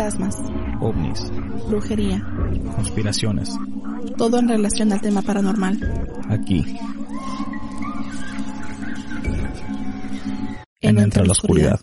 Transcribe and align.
fantasmas, 0.00 0.36
ovnis, 0.80 1.30
brujería, 1.68 2.26
conspiraciones. 2.74 3.54
todo 4.16 4.38
en 4.38 4.48
relación 4.48 4.92
al 4.92 5.00
tema 5.02 5.20
paranormal. 5.20 5.78
Aquí, 6.30 6.64
En 10.80 10.96
en 10.96 10.98
Entre 11.00 11.26
la 11.26 11.32
Oscuridad. 11.32 11.80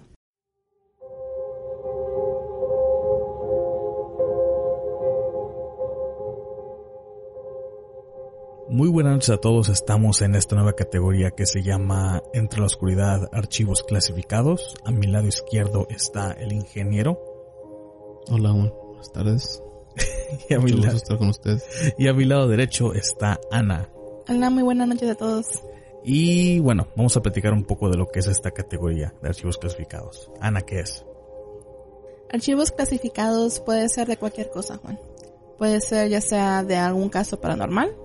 Muy 8.69 8.89
buenas 8.89 9.13
noches 9.13 9.29
a 9.29 9.37
todos, 9.37 9.69
estamos 9.69 10.23
en 10.23 10.33
esta 10.33 10.55
nueva 10.55 10.73
categoría 10.73 11.31
que 11.31 11.45
se 11.45 11.61
llama 11.61 12.23
Entre 12.33 12.59
la 12.59 12.65
Oscuridad, 12.65 13.29
Archivos 13.31 13.83
Clasificados. 13.83 14.75
A 14.85 14.91
mi 14.91 15.05
lado 15.05 15.27
izquierdo 15.27 15.87
está 15.89 16.31
el 16.31 16.51
ingeniero 16.51 17.26
Hola, 18.29 18.51
buenas 18.51 19.11
tardes. 19.13 19.63
y 20.49 20.53
a 20.53 20.57
mi, 20.59 20.71
Mucho 20.71 20.77
la- 20.77 20.91
gusto 20.91 20.97
estar 20.97 21.17
con 21.17 21.29
ustedes. 21.29 21.63
y 21.97 22.07
a 22.07 22.13
mi 22.13 22.25
lado 22.25 22.47
derecho 22.47 22.93
está 22.93 23.39
Ana. 23.51 23.89
Hola, 24.29 24.49
muy 24.49 24.63
buenas 24.63 24.87
noches 24.87 25.09
a 25.09 25.15
todos. 25.15 25.45
Y 26.03 26.59
bueno, 26.59 26.87
vamos 26.95 27.15
a 27.17 27.21
platicar 27.21 27.53
un 27.53 27.63
poco 27.63 27.89
de 27.89 27.97
lo 27.97 28.07
que 28.07 28.19
es 28.19 28.27
esta 28.27 28.51
categoría 28.51 29.13
de 29.21 29.29
archivos 29.29 29.57
clasificados. 29.57 30.31
Ana, 30.39 30.61
¿qué 30.61 30.79
es? 30.79 31.05
Archivos 32.31 32.71
clasificados 32.71 33.59
puede 33.61 33.87
ser 33.89 34.07
de 34.07 34.17
cualquier 34.17 34.49
cosa, 34.49 34.77
Juan. 34.77 34.99
Puede 35.57 35.81
ser 35.81 36.09
ya 36.09 36.21
sea 36.21 36.63
de 36.63 36.75
algún 36.75 37.09
caso 37.09 37.39
paranormal, 37.41 37.95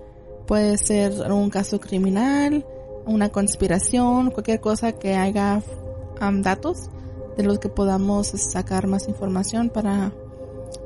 puede 0.47 0.77
ser 0.77 1.13
algún 1.23 1.49
caso 1.49 1.79
criminal, 1.79 2.65
una 3.05 3.29
conspiración, 3.29 4.31
cualquier 4.31 4.59
cosa 4.59 4.93
que 4.93 5.13
haya 5.15 5.61
am, 6.19 6.41
datos 6.41 6.89
de 7.37 7.43
los 7.43 7.59
que 7.59 7.69
podamos 7.69 8.27
sacar 8.27 8.87
más 8.87 9.07
información 9.07 9.69
para 9.69 10.11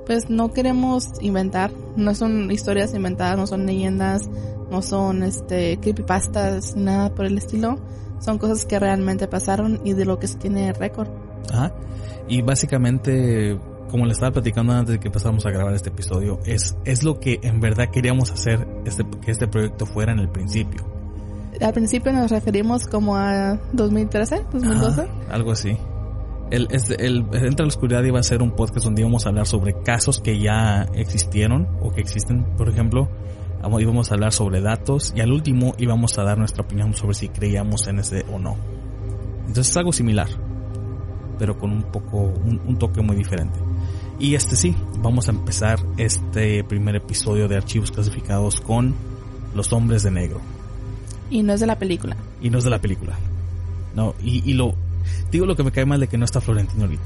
pues 0.05 0.29
no 0.29 0.53
queremos 0.53 1.09
inventar, 1.19 1.71
no 1.97 2.15
son 2.15 2.49
historias 2.49 2.93
inventadas, 2.93 3.37
no 3.37 3.45
son 3.45 3.65
leyendas, 3.65 4.29
no 4.71 4.81
son 4.81 5.23
este 5.23 5.77
creepypastas, 5.79 6.75
nada 6.75 7.13
por 7.13 7.25
el 7.25 7.37
estilo, 7.37 7.77
son 8.19 8.37
cosas 8.37 8.65
que 8.65 8.79
realmente 8.79 9.27
pasaron 9.27 9.81
y 9.83 9.93
de 9.93 10.05
lo 10.05 10.17
que 10.17 10.27
se 10.27 10.37
tiene 10.37 10.71
récord. 10.73 11.09
Ajá. 11.51 11.73
Y 12.27 12.41
básicamente, 12.41 13.59
como 13.89 14.05
le 14.05 14.13
estaba 14.13 14.31
platicando 14.31 14.73
antes 14.73 14.93
de 14.93 14.99
que 14.99 15.07
empezáramos 15.07 15.45
a 15.45 15.51
grabar 15.51 15.73
este 15.73 15.89
episodio, 15.89 16.39
es, 16.45 16.75
es 16.85 17.03
lo 17.03 17.19
que 17.19 17.39
en 17.43 17.59
verdad 17.59 17.89
queríamos 17.91 18.31
hacer 18.31 18.67
este, 18.85 19.05
que 19.21 19.31
este 19.31 19.47
proyecto 19.47 19.85
fuera 19.85 20.13
en 20.13 20.19
el 20.19 20.29
principio. 20.29 20.85
Al 21.61 21.73
principio 21.73 22.11
nos 22.11 22.29
referimos 22.29 22.85
como 22.85 23.15
a 23.15 23.59
2013, 23.73 24.43
2012. 24.53 25.01
Ajá, 25.01 25.09
algo 25.29 25.51
así. 25.51 25.77
El, 26.49 26.67
el, 26.71 27.25
Entre 27.33 27.65
la 27.65 27.67
Oscuridad 27.67 28.03
iba 28.03 28.19
a 28.19 28.23
ser 28.23 28.41
un 28.41 28.51
podcast 28.51 28.85
donde 28.85 29.01
íbamos 29.01 29.25
a 29.25 29.29
hablar 29.29 29.45
sobre 29.45 29.81
casos 29.83 30.21
que 30.21 30.39
ya 30.39 30.87
existieron 30.93 31.67
o 31.81 31.91
que 31.91 32.01
existen, 32.01 32.45
por 32.57 32.69
ejemplo. 32.69 33.09
Íbamos 33.79 34.11
a 34.11 34.13
hablar 34.13 34.31
sobre 34.31 34.61
datos 34.61 35.13
y 35.15 35.19
al 35.19 35.31
último 35.31 35.73
íbamos 35.77 36.17
a 36.17 36.23
dar 36.23 36.37
nuestra 36.37 36.63
opinión 36.63 36.93
sobre 36.93 37.15
si 37.15 37.27
creíamos 37.27 37.87
en 37.87 37.99
ese 37.99 38.23
o 38.31 38.39
no. 38.39 38.55
Entonces 39.41 39.69
es 39.69 39.77
algo 39.77 39.91
similar, 39.91 40.27
pero 41.37 41.57
con 41.57 41.71
un 41.71 41.83
poco, 41.83 42.17
un, 42.17 42.61
un 42.65 42.77
toque 42.77 43.01
muy 43.01 43.17
diferente. 43.17 43.59
Y 44.19 44.35
este 44.35 44.55
sí, 44.55 44.73
vamos 44.99 45.27
a 45.27 45.31
empezar 45.31 45.79
este 45.97 46.63
primer 46.63 46.95
episodio 46.95 47.47
de 47.47 47.57
Archivos 47.57 47.91
Clasificados 47.91 48.61
con 48.61 48.95
Los 49.53 49.73
Hombres 49.73 50.03
de 50.03 50.11
Negro. 50.11 50.39
Y 51.29 51.43
no 51.43 51.53
es 51.53 51.59
de 51.59 51.67
la 51.67 51.77
película. 51.77 52.15
Y 52.41 52.49
no 52.49 52.59
es 52.59 52.63
de 52.63 52.69
la 52.69 52.79
película. 52.79 53.17
No, 53.95 54.15
y, 54.21 54.49
y 54.49 54.53
lo, 54.53 54.75
digo 55.31 55.45
lo 55.45 55.55
que 55.55 55.63
me 55.63 55.71
cae 55.71 55.85
mal 55.85 55.99
de 55.99 56.07
que 56.07 56.17
no 56.17 56.25
está 56.25 56.41
Florentino 56.41 56.83
ahorita. 56.83 57.03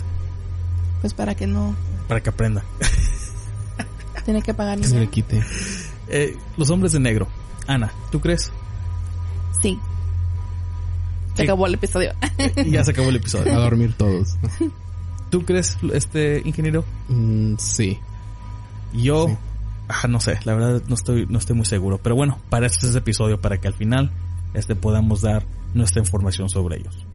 Pues 1.02 1.14
para 1.14 1.34
que 1.36 1.48
no 1.48 1.76
Para 2.08 2.22
que 2.22 2.30
aprenda. 2.30 2.64
tiene 4.26 4.42
que 4.42 4.54
pagar 4.54 4.80
Que 4.80 4.88
se 4.88 5.00
le 5.00 5.08
quite. 5.08 5.44
Eh, 6.08 6.38
los 6.58 6.70
hombres 6.70 6.92
de 6.92 7.00
negro. 7.00 7.28
Ana, 7.68 7.92
¿tú 8.12 8.20
crees? 8.20 8.52
Sí. 9.62 9.80
Se 11.36 11.44
acabó 11.44 11.66
el 11.68 11.76
episodio. 11.76 12.12
Y 12.58 12.72
ya 12.72 12.84
se 12.84 12.92
acabó 12.92 13.10
el 13.10 13.16
A 13.16 13.18
episodio. 13.20 13.54
dormir 13.60 13.94
todos. 13.98 14.36
¿Tú 15.30 15.46
crees, 15.46 15.78
este 15.94 16.42
ingeniero? 16.46 16.84
Mm, 17.08 17.56
sí. 17.58 17.98
Yo, 18.94 19.28
Sí. 19.28 19.38
ah, 19.88 20.08
no 20.10 20.20
sé, 20.20 20.38
la 20.44 20.54
verdad 20.54 20.84
no 20.88 20.96
estoy, 20.96 21.26
no 21.28 21.40
estoy 21.40 21.56
muy 21.56 21.66
seguro. 21.66 22.00
Pero 22.04 22.16
bueno, 22.16 22.38
para 22.50 22.66
este 22.68 22.80
es 22.80 22.90
ese 22.90 22.98
episodio, 23.00 23.40
para 23.40 23.60
que 23.60 23.68
al 23.70 23.74
final 23.74 24.12
este, 24.54 24.76
podamos 24.76 25.22
dar 25.22 25.46
nuestra 25.74 26.02
información 26.02 26.50
sobre 26.50 26.78
ellos. 26.80 27.08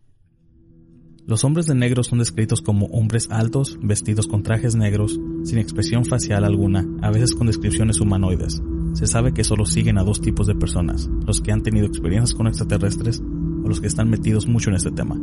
Los 1.27 1.43
hombres 1.43 1.67
de 1.67 1.75
negro 1.75 2.05
son 2.05 2.21
descritos 2.21 2.63
como 2.63 2.87
hombres 2.87 3.27
altos, 3.33 3.81
vestidos 3.83 4.29
con 4.29 4.45
trajes 4.45 4.77
negros, 4.77 5.19
sin 5.43 5.59
expresión 5.59 6.05
facial 6.05 6.45
alguna, 6.45 6.87
a 7.03 7.11
veces 7.11 7.35
con 7.35 7.49
descripciones 7.49 7.99
humanoides. 7.99 8.63
Se 8.93 9.09
sabe 9.09 9.35
que 9.35 9.43
solo 9.43 9.67
siguen 9.67 9.99
a 9.99 10.05
dos 10.05 10.21
tipos 10.21 10.47
de 10.47 10.55
personas, 10.55 11.11
los 11.27 11.41
que 11.41 11.51
han 11.51 11.65
tenido 11.65 11.85
experiencias 11.85 12.33
con 12.33 12.47
extraterrestres 12.47 13.21
o 13.21 13.69
los 13.69 13.81
que 13.81 13.89
están 13.89 14.09
metidos 14.09 14.47
mucho 14.47 14.71
en 14.71 14.77
este 14.77 14.93
tema. 14.93 15.21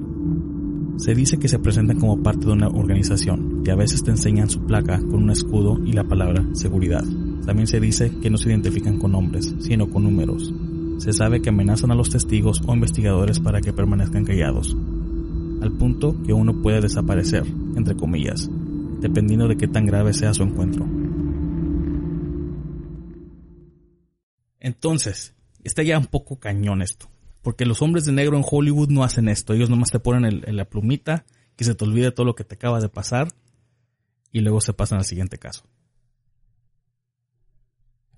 Se 0.97 1.15
dice 1.15 1.39
que 1.39 1.47
se 1.47 1.59
presentan 1.59 2.01
como 2.01 2.21
parte 2.21 2.47
de 2.47 2.51
una 2.51 2.67
organización, 2.67 3.63
que 3.63 3.71
a 3.71 3.77
veces 3.77 4.03
te 4.03 4.11
enseñan 4.11 4.49
su 4.49 4.59
placa 4.65 4.99
con 4.99 5.23
un 5.23 5.31
escudo 5.31 5.79
y 5.85 5.93
la 5.93 6.03
palabra 6.03 6.45
seguridad. 6.51 7.05
También 7.45 7.67
se 7.67 7.79
dice 7.79 8.11
que 8.21 8.29
no 8.29 8.37
se 8.37 8.49
identifican 8.49 8.99
con 8.99 9.13
nombres, 9.13 9.55
sino 9.59 9.89
con 9.89 10.03
números. 10.03 10.53
Se 10.97 11.13
sabe 11.13 11.41
que 11.41 11.49
amenazan 11.49 11.91
a 11.91 11.95
los 11.95 12.09
testigos 12.09 12.61
o 12.67 12.73
investigadores 12.73 13.39
para 13.39 13.61
que 13.61 13.73
permanezcan 13.73 14.25
callados, 14.25 14.77
al 15.63 15.71
punto 15.71 16.21
que 16.23 16.33
uno 16.33 16.61
puede 16.61 16.81
desaparecer, 16.81 17.45
entre 17.75 17.95
comillas, 17.95 18.49
dependiendo 18.99 19.47
de 19.47 19.57
qué 19.57 19.67
tan 19.67 19.85
grave 19.85 20.13
sea 20.13 20.33
su 20.33 20.43
encuentro. 20.43 20.85
Entonces, 24.59 25.33
está 25.63 25.83
ya 25.83 25.97
un 25.97 26.07
poco 26.07 26.39
cañón 26.39 26.81
esto. 26.81 27.09
Porque 27.41 27.65
los 27.65 27.81
hombres 27.81 28.05
de 28.05 28.13
negro 28.13 28.37
en 28.37 28.45
Hollywood 28.49 28.89
no 28.89 29.03
hacen 29.03 29.27
esto. 29.27 29.53
Ellos 29.53 29.69
nomás 29.69 29.89
te 29.89 29.99
ponen 29.99 30.25
el- 30.25 30.55
la 30.55 30.65
plumita, 30.65 31.25
que 31.57 31.65
se 31.65 31.75
te 31.75 31.83
olvide 31.83 32.11
todo 32.11 32.25
lo 32.25 32.35
que 32.35 32.45
te 32.45 32.55
acaba 32.55 32.79
de 32.79 32.89
pasar, 32.89 33.27
y 34.31 34.39
luego 34.39 34.61
se 34.61 34.73
pasan 34.73 34.99
al 34.99 35.05
siguiente 35.05 35.37
caso. 35.37 35.63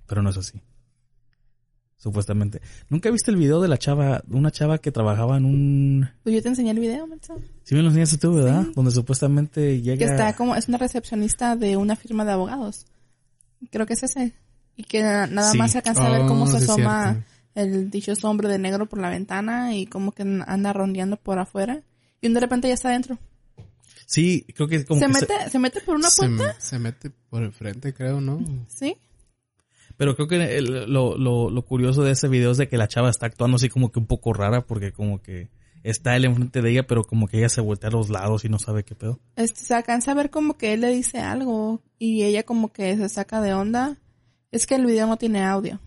Pero 0.08 0.22
no 0.22 0.30
es 0.30 0.38
así. 0.38 0.62
Supuestamente. 1.98 2.62
¿Nunca 2.90 3.10
viste 3.10 3.32
el 3.32 3.38
video 3.38 3.62
de 3.62 3.68
la 3.68 3.78
chava, 3.78 4.22
una 4.30 4.52
chava 4.52 4.78
que 4.78 4.92
trabajaba 4.92 5.38
en 5.38 5.46
un... 5.46 6.10
Pues 6.24 6.36
yo 6.36 6.42
te 6.44 6.50
enseñé 6.50 6.72
el 6.72 6.80
video, 6.80 7.08
Mensa. 7.08 7.34
Si 7.64 7.74
me 7.74 7.82
lo 7.82 7.88
enseñaste 7.88 8.18
tú, 8.18 8.34
¿verdad? 8.36 8.64
Sí. 8.66 8.72
Donde 8.76 8.92
supuestamente 8.92 9.82
llega... 9.82 9.98
Que 9.98 10.12
está 10.12 10.36
como, 10.36 10.56
es 10.56 10.68
una 10.68 10.78
recepcionista 10.78 11.56
de 11.56 11.78
una 11.78 11.96
firma 11.96 12.26
de 12.26 12.34
abogados. 12.34 12.86
Creo 13.72 13.86
que 13.86 13.94
es 13.94 14.04
ese. 14.04 14.34
Y 14.76 14.84
que 14.84 15.02
na- 15.02 15.26
nada 15.28 15.52
Sí. 15.52 15.58
más 15.58 15.72
se 15.72 15.78
alcanza 15.80 16.06
a 16.06 16.12
ver 16.12 16.28
cómo 16.28 16.44
Oh, 16.44 16.48
se 16.48 16.58
sí 16.60 16.64
asoma 16.66 17.24
el 17.56 17.90
dichoso 17.90 18.30
hombre 18.30 18.50
de 18.50 18.60
negro 18.60 18.86
por 18.88 19.00
la 19.00 19.10
ventana 19.10 19.74
y 19.76 19.86
como 19.88 20.12
que 20.12 20.24
anda 20.46 20.74
rondeando 20.74 21.16
por 21.18 21.40
afuera. 21.40 21.82
Y 22.22 22.28
de 22.32 22.40
repente 22.40 22.68
ya 22.68 22.74
está 22.74 22.90
adentro. 22.90 23.18
Sí, 24.06 24.46
creo 24.54 24.68
que 24.68 24.86
como 24.86 25.00
Se 25.00 25.08
que 25.08 25.14
mete, 25.14 25.50
se... 25.50 25.60
mete 25.60 25.82
por 25.82 25.96
una 25.96 26.10
se, 26.10 26.28
puerta. 26.28 26.60
se 26.60 26.78
mete 26.78 27.10
por 27.10 27.42
el 27.42 27.52
frente, 27.54 27.94
creo, 27.94 28.20
¿no? 28.22 28.40
Sí. 28.68 28.98
Pero 29.98 30.16
creo 30.16 30.28
que 30.28 30.62
lo, 30.62 31.18
lo, 31.18 31.50
lo 31.50 31.62
curioso 31.64 32.04
de 32.04 32.12
ese 32.12 32.28
video 32.28 32.52
es 32.52 32.58
de 32.58 32.68
que 32.68 32.78
la 32.78 32.88
chava 32.88 33.10
está 33.10 33.28
actuando 33.28 33.56
así 33.56 33.70
como 33.70 33.92
que 33.92 34.00
un 34.00 34.08
poco 34.08 34.34
rara 34.34 34.66
porque 34.66 34.92
como 34.92 35.22
que 35.22 35.50
está 35.84 36.16
él 36.16 36.26
enfrente 36.26 36.62
de 36.62 36.72
ella, 36.72 36.88
pero 36.88 37.04
como 37.04 37.28
que 37.28 37.38
ella 37.38 37.50
se 37.50 37.62
voltea 37.62 37.90
a 37.90 37.94
los 37.94 38.10
lados 38.10 38.44
y 38.44 38.50
no 38.50 38.58
sabe 38.58 38.84
qué 38.84 38.96
pedo. 38.96 39.20
Este, 39.36 39.62
se 39.62 39.74
alcanza 39.76 40.12
a 40.12 40.16
ver 40.16 40.32
como 40.32 40.58
que 40.58 40.74
él 40.74 40.82
le 40.82 40.90
dice 40.90 41.20
algo 41.20 41.82
y 42.00 42.24
ella 42.24 42.44
como 42.44 42.74
que 42.74 42.98
se 42.98 43.08
saca 43.08 43.40
de 43.40 43.54
onda. 43.54 43.98
Es 44.52 44.66
que 44.66 44.76
el 44.76 44.86
video 44.86 45.06
no 45.08 45.18
tiene 45.18 45.44
audio. 45.44 45.80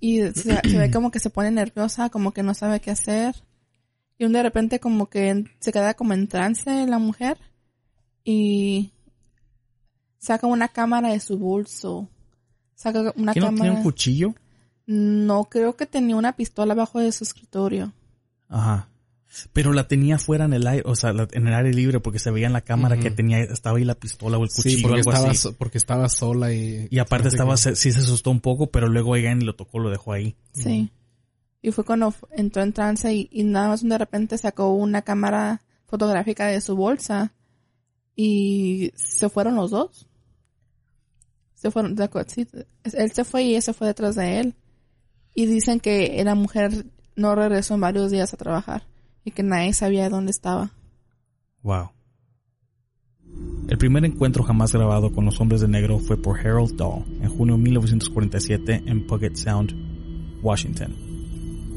Y 0.00 0.20
se, 0.20 0.32
se 0.32 0.78
ve 0.78 0.90
como 0.90 1.10
que 1.10 1.20
se 1.20 1.30
pone 1.30 1.50
nerviosa, 1.50 2.10
como 2.10 2.32
que 2.32 2.42
no 2.42 2.52
sabe 2.52 2.80
qué 2.80 2.90
hacer. 2.90 3.36
Y 4.18 4.24
un 4.24 4.32
de 4.32 4.42
repente 4.42 4.80
como 4.80 5.08
que 5.08 5.44
se 5.60 5.72
queda 5.72 5.94
como 5.94 6.12
en 6.12 6.26
trance 6.26 6.86
la 6.86 6.98
mujer 6.98 7.38
y 8.24 8.92
saca 10.18 10.48
una 10.48 10.68
cámara 10.68 11.10
de 11.10 11.20
su 11.20 11.38
bolso. 11.38 12.10
Saca 12.76 13.12
una 13.16 13.32
¿Quién 13.32 13.42
no 13.44 13.48
cámara. 13.48 13.64
tenía 13.64 13.72
un 13.72 13.82
cuchillo? 13.82 14.34
No, 14.86 15.44
creo 15.46 15.74
que 15.74 15.86
tenía 15.86 16.14
una 16.14 16.36
pistola 16.36 16.74
abajo 16.74 17.00
de 17.00 17.10
su 17.10 17.24
escritorio. 17.24 17.92
Ajá. 18.48 18.88
Pero 19.52 19.72
la 19.72 19.88
tenía 19.88 20.18
fuera 20.18 20.44
en 20.44 20.52
el 20.52 20.66
aire, 20.66 20.84
o 20.86 20.94
sea, 20.94 21.12
la- 21.12 21.26
en 21.32 21.48
el 21.48 21.52
aire 21.54 21.74
libre 21.74 21.98
porque 22.00 22.20
se 22.20 22.30
veía 22.30 22.46
en 22.46 22.52
la 22.52 22.60
cámara 22.60 22.96
que 22.96 23.10
tenía, 23.10 23.40
estaba 23.40 23.76
ahí 23.78 23.84
la 23.84 23.96
pistola 23.96 24.38
o 24.38 24.44
el 24.44 24.50
cuchillo 24.50 24.78
Sí, 24.78 24.84
o 24.84 24.94
algo 24.94 25.10
estaba, 25.10 25.30
así. 25.30 25.38
so- 25.38 25.52
porque 25.54 25.78
estaba 25.78 26.08
sola 26.08 26.52
y... 26.54 26.86
Y 26.90 26.98
aparte 27.00 27.28
estaba, 27.28 27.54
que- 27.54 27.60
se- 27.60 27.76
sí 27.76 27.90
se 27.92 27.98
asustó 27.98 28.30
un 28.30 28.40
poco, 28.40 28.68
pero 28.70 28.88
luego 28.88 29.14
alguien 29.14 29.44
lo 29.44 29.56
tocó, 29.56 29.78
lo 29.80 29.90
dejó 29.90 30.12
ahí. 30.12 30.36
Sí. 30.52 30.90
Y 31.60 31.72
fue 31.72 31.84
cuando 31.84 32.14
entró 32.30 32.62
en 32.62 32.72
trance 32.72 33.12
y, 33.12 33.28
y 33.32 33.42
nada 33.42 33.68
más 33.68 33.82
de 33.82 33.98
repente 33.98 34.38
sacó 34.38 34.72
una 34.72 35.02
cámara 35.02 35.60
fotográfica 35.86 36.46
de 36.46 36.60
su 36.60 36.76
bolsa 36.76 37.32
y 38.14 38.92
se 38.94 39.28
fueron 39.28 39.56
los 39.56 39.70
dos. 39.72 40.06
Se 41.56 41.70
fueron, 41.70 41.96
sí, 42.28 42.46
él 42.84 43.12
se 43.12 43.24
fue 43.24 43.42
y 43.42 43.50
ella 43.50 43.62
se 43.62 43.72
fue 43.72 43.88
detrás 43.88 44.14
de 44.14 44.40
él. 44.40 44.54
Y 45.34 45.46
dicen 45.46 45.80
que 45.80 46.22
la 46.24 46.34
mujer 46.34 46.86
no 47.16 47.34
regresó 47.34 47.74
en 47.74 47.80
varios 47.80 48.10
días 48.10 48.32
a 48.32 48.36
trabajar 48.36 48.86
y 49.24 49.32
que 49.32 49.42
nadie 49.42 49.72
sabía 49.72 50.08
dónde 50.08 50.30
estaba. 50.30 50.70
Wow. 51.62 51.90
El 53.68 53.78
primer 53.78 54.04
encuentro 54.04 54.44
jamás 54.44 54.72
grabado 54.72 55.12
con 55.12 55.24
los 55.24 55.40
hombres 55.40 55.60
de 55.60 55.68
negro 55.68 55.98
fue 55.98 56.16
por 56.16 56.38
Harold 56.38 56.76
Dahl 56.76 57.04
en 57.20 57.28
junio 57.28 57.56
de 57.56 57.62
1947 57.62 58.84
en 58.86 59.06
Puget 59.06 59.34
Sound, 59.34 59.74
Washington. 60.42 61.15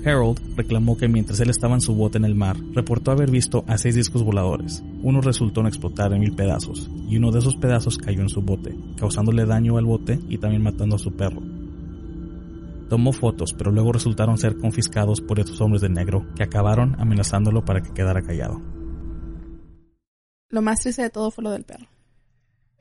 Harold 0.06 0.40
reclamó 0.56 0.98
que 0.98 1.08
mientras 1.08 1.40
él 1.40 1.50
estaba 1.50 1.76
en 1.76 1.82
su 1.82 1.94
bote 1.94 2.18
en 2.18 2.26
el 2.26 2.36
mar, 2.36 2.56
reportó 2.74 3.12
haber 3.12 3.30
visto 3.30 3.64
a 3.68 3.78
seis 3.78 3.96
discos 3.96 4.24
voladores. 4.24 4.82
Uno 5.02 5.22
resultó 5.22 5.62
en 5.62 5.68
explotar 5.68 6.14
en 6.14 6.22
mil 6.22 6.34
pedazos, 6.34 6.90
y 7.08 7.18
uno 7.18 7.32
de 7.32 7.40
esos 7.40 7.58
pedazos 7.58 7.98
cayó 7.98 8.22
en 8.22 8.30
su 8.30 8.42
bote, 8.42 8.76
causándole 8.98 9.46
daño 9.46 9.78
al 9.78 9.86
bote 9.86 10.20
y 10.30 10.38
también 10.38 10.64
matando 10.64 10.96
a 10.96 11.00
su 11.00 11.16
perro. 11.16 11.42
Tomó 12.90 13.14
fotos, 13.14 13.54
pero 13.54 13.72
luego 13.72 13.92
resultaron 13.92 14.38
ser 14.38 14.58
confiscados 14.58 15.22
por 15.22 15.40
estos 15.40 15.60
hombres 15.62 15.82
de 15.82 15.90
negro, 15.90 16.26
que 16.36 16.44
acabaron 16.44 16.96
amenazándolo 17.00 17.64
para 17.64 17.82
que 17.82 17.94
quedara 17.94 18.22
callado. 18.22 18.62
Lo 20.50 20.62
más 20.62 20.80
triste 20.80 21.04
de 21.04 21.10
todo 21.12 21.30
fue 21.30 21.44
lo 21.44 21.52
del 21.52 21.66
perro. 21.66 21.86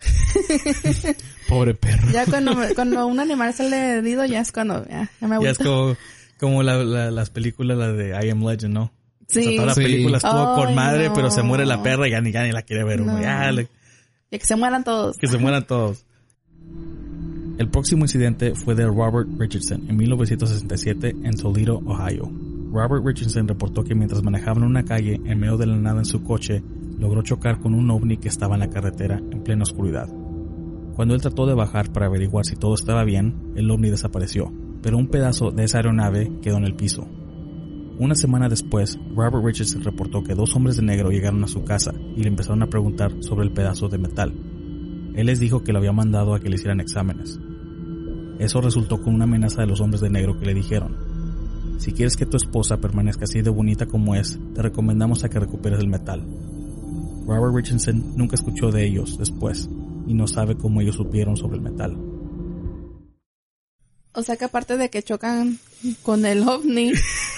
Pobre 1.48 1.74
perro. 1.74 2.08
Ya 2.12 2.24
cuando, 2.24 2.56
cuando 2.74 3.06
un 3.06 3.20
animal 3.20 3.52
sale 3.52 3.98
herido, 3.98 4.24
ya 4.24 4.40
es 4.40 4.52
cuando 4.52 4.86
ya, 4.86 5.10
ya 5.20 5.28
me 5.28 5.42
Ya 5.42 5.50
es 5.50 5.58
como, 5.58 5.96
como 6.38 6.62
la- 6.62 6.82
la- 6.84 7.10
las 7.10 7.30
películas, 7.30 7.76
la 7.78 7.92
de 7.92 8.10
I 8.26 8.30
Am 8.30 8.44
Legend, 8.44 8.74
¿no? 8.74 8.82
O 8.84 8.90
sea, 9.28 9.42
Sí, 9.42 9.56
toda 9.56 9.66
la 9.66 9.74
Sí. 9.74 9.82
película 9.82 10.16
estuvo 10.18 10.54
con 10.54 10.74
madre, 10.74 11.08
no. 11.08 11.14
pero 11.14 11.30
se 11.30 11.42
muere 11.42 11.66
la 11.66 11.82
perra 11.82 12.08
y 12.08 12.12
ya 12.12 12.20
ni, 12.20 12.32
ya 12.32 12.44
ni 12.44 12.52
la 12.52 12.62
quiere 12.62 12.84
ver 12.84 13.02
uno. 13.02 13.14
No. 13.14 13.20
Ya, 13.22 13.50
le- 13.52 13.68
y 14.30 14.38
que 14.38 14.44
se 14.46 14.56
mueran 14.56 14.84
todos. 14.84 15.16
que 15.16 15.26
se 15.26 15.38
mueran 15.38 15.66
todos. 15.66 16.04
El 17.58 17.68
próximo 17.70 18.04
incidente 18.04 18.54
fue 18.54 18.74
de 18.76 18.86
Robert 18.86 19.28
Richardson 19.38 19.84
en 19.88 19.96
1967 19.96 21.14
en 21.24 21.36
Toledo, 21.36 21.80
Ohio. 21.86 22.30
Robert 22.72 23.04
Richardson 23.04 23.48
reportó 23.48 23.82
que 23.82 23.94
mientras 23.94 24.22
manejaba 24.22 24.58
en 24.58 24.64
una 24.66 24.84
calle 24.84 25.20
en 25.24 25.38
medio 25.40 25.56
de 25.56 25.66
la 25.66 25.76
nada 25.76 25.98
en 25.98 26.04
su 26.04 26.22
coche, 26.22 26.62
logró 26.98 27.22
chocar 27.22 27.58
con 27.60 27.74
un 27.74 27.90
ovni 27.90 28.16
que 28.18 28.28
estaba 28.28 28.54
en 28.54 28.60
la 28.60 28.70
carretera 28.70 29.18
en 29.18 29.42
plena 29.42 29.62
oscuridad. 29.64 30.08
Cuando 30.94 31.14
él 31.14 31.20
trató 31.20 31.46
de 31.46 31.54
bajar 31.54 31.92
para 31.92 32.06
averiguar 32.06 32.44
si 32.44 32.54
todo 32.56 32.74
estaba 32.74 33.04
bien, 33.04 33.52
el 33.56 33.70
ovni 33.70 33.90
desapareció, 33.90 34.52
pero 34.82 34.98
un 34.98 35.08
pedazo 35.08 35.50
de 35.50 35.64
esa 35.64 35.78
aeronave 35.78 36.32
quedó 36.42 36.56
en 36.56 36.64
el 36.64 36.74
piso. 36.74 37.06
Una 37.98 38.14
semana 38.14 38.48
después, 38.48 38.98
Robert 39.14 39.44
Richardson 39.44 39.82
reportó 39.82 40.22
que 40.22 40.34
dos 40.34 40.54
hombres 40.54 40.76
de 40.76 40.82
negro 40.82 41.10
llegaron 41.10 41.42
a 41.42 41.48
su 41.48 41.64
casa 41.64 41.92
y 42.16 42.22
le 42.22 42.28
empezaron 42.28 42.62
a 42.62 42.68
preguntar 42.68 43.12
sobre 43.20 43.44
el 43.44 43.52
pedazo 43.52 43.88
de 43.88 43.98
metal. 43.98 44.32
Él 45.14 45.26
les 45.26 45.40
dijo 45.40 45.64
que 45.64 45.72
lo 45.72 45.78
había 45.78 45.92
mandado 45.92 46.34
a 46.34 46.40
que 46.40 46.48
le 46.48 46.54
hicieran 46.54 46.80
exámenes. 46.80 47.40
Eso 48.38 48.60
resultó 48.60 49.02
con 49.02 49.14
una 49.14 49.24
amenaza 49.24 49.62
de 49.62 49.66
los 49.66 49.80
hombres 49.80 50.00
de 50.00 50.10
negro 50.10 50.38
que 50.38 50.46
le 50.46 50.54
dijeron, 50.54 50.96
si 51.78 51.92
quieres 51.92 52.16
que 52.16 52.26
tu 52.26 52.36
esposa 52.36 52.78
permanezca 52.78 53.24
así 53.24 53.40
de 53.40 53.50
bonita 53.50 53.86
como 53.86 54.14
es, 54.16 54.38
te 54.54 54.62
recomendamos 54.62 55.22
a 55.24 55.28
que 55.28 55.38
recuperes 55.38 55.78
el 55.78 55.88
metal. 55.88 56.24
Robert 57.26 57.54
Richardson 57.54 58.16
nunca 58.16 58.34
escuchó 58.34 58.72
de 58.72 58.84
ellos 58.84 59.16
después 59.18 59.70
y 60.06 60.14
no 60.14 60.26
sabe 60.26 60.56
cómo 60.56 60.80
ellos 60.80 60.96
supieron 60.96 61.36
sobre 61.36 61.56
el 61.56 61.62
metal. 61.62 61.96
O 64.12 64.22
sea 64.22 64.36
que 64.36 64.46
aparte 64.46 64.76
de 64.76 64.90
que 64.90 65.02
chocan 65.02 65.58
con 66.02 66.24
el 66.26 66.42
ovni, 66.48 66.92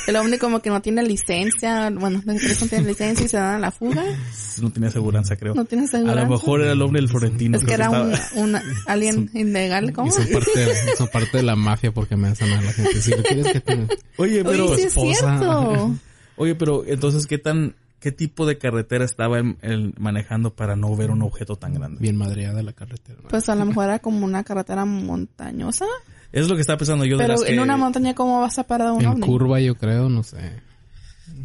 el 0.07 0.17
ovni 0.17 0.39
como 0.39 0.61
que 0.61 0.71
no 0.71 0.81
tiene 0.81 1.03
licencia, 1.03 1.91
bueno, 1.91 2.23
los 2.25 2.37
tres 2.39 2.63
no 2.63 2.69
tienen 2.69 2.87
licencia 2.87 3.27
y 3.27 3.29
se 3.29 3.37
dan 3.37 3.57
a 3.57 3.59
la 3.59 3.71
fuga, 3.71 4.03
No 4.63 4.71
tenía 4.71 4.89
aseguranza, 4.89 5.37
creo. 5.37 5.55
no 5.55 5.65
tiene 5.67 5.85
A 5.85 5.89
seguridad. 5.89 6.23
lo 6.25 6.31
mejor 6.31 6.63
era 6.63 6.73
el 6.73 6.81
hombre 6.81 7.03
del 7.03 7.11
Florentino. 7.11 7.59
Es 7.59 7.65
que 7.65 7.75
era 7.75 7.91
un, 7.91 8.13
estaba- 8.13 8.41
un 8.43 8.57
alien 8.87 9.31
ilegal, 9.35 9.93
¿cómo? 9.93 10.09
Y 10.09 10.13
son 10.13 10.27
parte, 10.29 10.97
son 10.97 11.09
parte 11.09 11.37
de 11.39 11.43
la 11.43 11.57
mafia 11.57 11.93
porque 11.93 12.17
me 12.17 12.29
hacen 12.29 12.51
a 12.53 12.63
la 12.63 12.73
gente. 12.73 13.03
Si 13.03 13.11
lo 13.11 13.23
quieres 13.25 13.53
que 13.53 13.61
te... 13.61 13.87
Oye, 14.17 14.43
pero... 14.45 14.67
Oye, 14.67 14.77
sí 14.77 14.81
es 14.83 14.87
esposa. 14.97 15.39
cierto. 15.39 15.95
Oye, 16.37 16.55
pero 16.55 16.85
entonces, 16.87 17.27
¿qué 17.27 17.37
tan... 17.39 17.75
¿Qué 17.99 18.13
tipo 18.13 18.47
de 18.47 18.57
carretera 18.57 19.05
estaba 19.05 19.39
él- 19.41 19.59
él 19.61 19.93
manejando 19.99 20.55
para 20.55 20.75
no 20.75 20.97
ver 20.97 21.11
un 21.11 21.21
objeto 21.21 21.57
tan 21.57 21.75
grande? 21.75 21.99
Bien 22.01 22.17
madreada 22.17 22.63
la 22.63 22.73
carretera. 22.73 23.19
¿no? 23.23 23.29
Pues 23.29 23.47
a 23.51 23.55
lo 23.55 23.67
mejor 23.67 23.85
era 23.85 23.99
como 23.99 24.25
una 24.25 24.43
carretera 24.43 24.87
montañosa, 24.87 25.85
Es 26.33 26.49
lo 26.49 26.55
que 26.55 26.61
estaba 26.61 26.77
pensando 26.79 27.05
yo 27.05 27.17
de 27.17 27.25
pero 27.25 27.35
las 27.35 27.49
en 27.49 27.57
que- 27.57 27.61
una 27.61 27.77
montaña 27.77 28.15
cómo 28.15 28.41
vas 28.41 28.59
a 28.59 28.65
parar 28.65 28.89
a 28.89 28.93
un 28.93 29.01
en 29.03 29.07
ovni. 29.09 29.27
curva 29.27 29.61
yo 29.61 29.75
creo, 29.75 30.09
no 30.09 30.23
sé. 30.23 30.39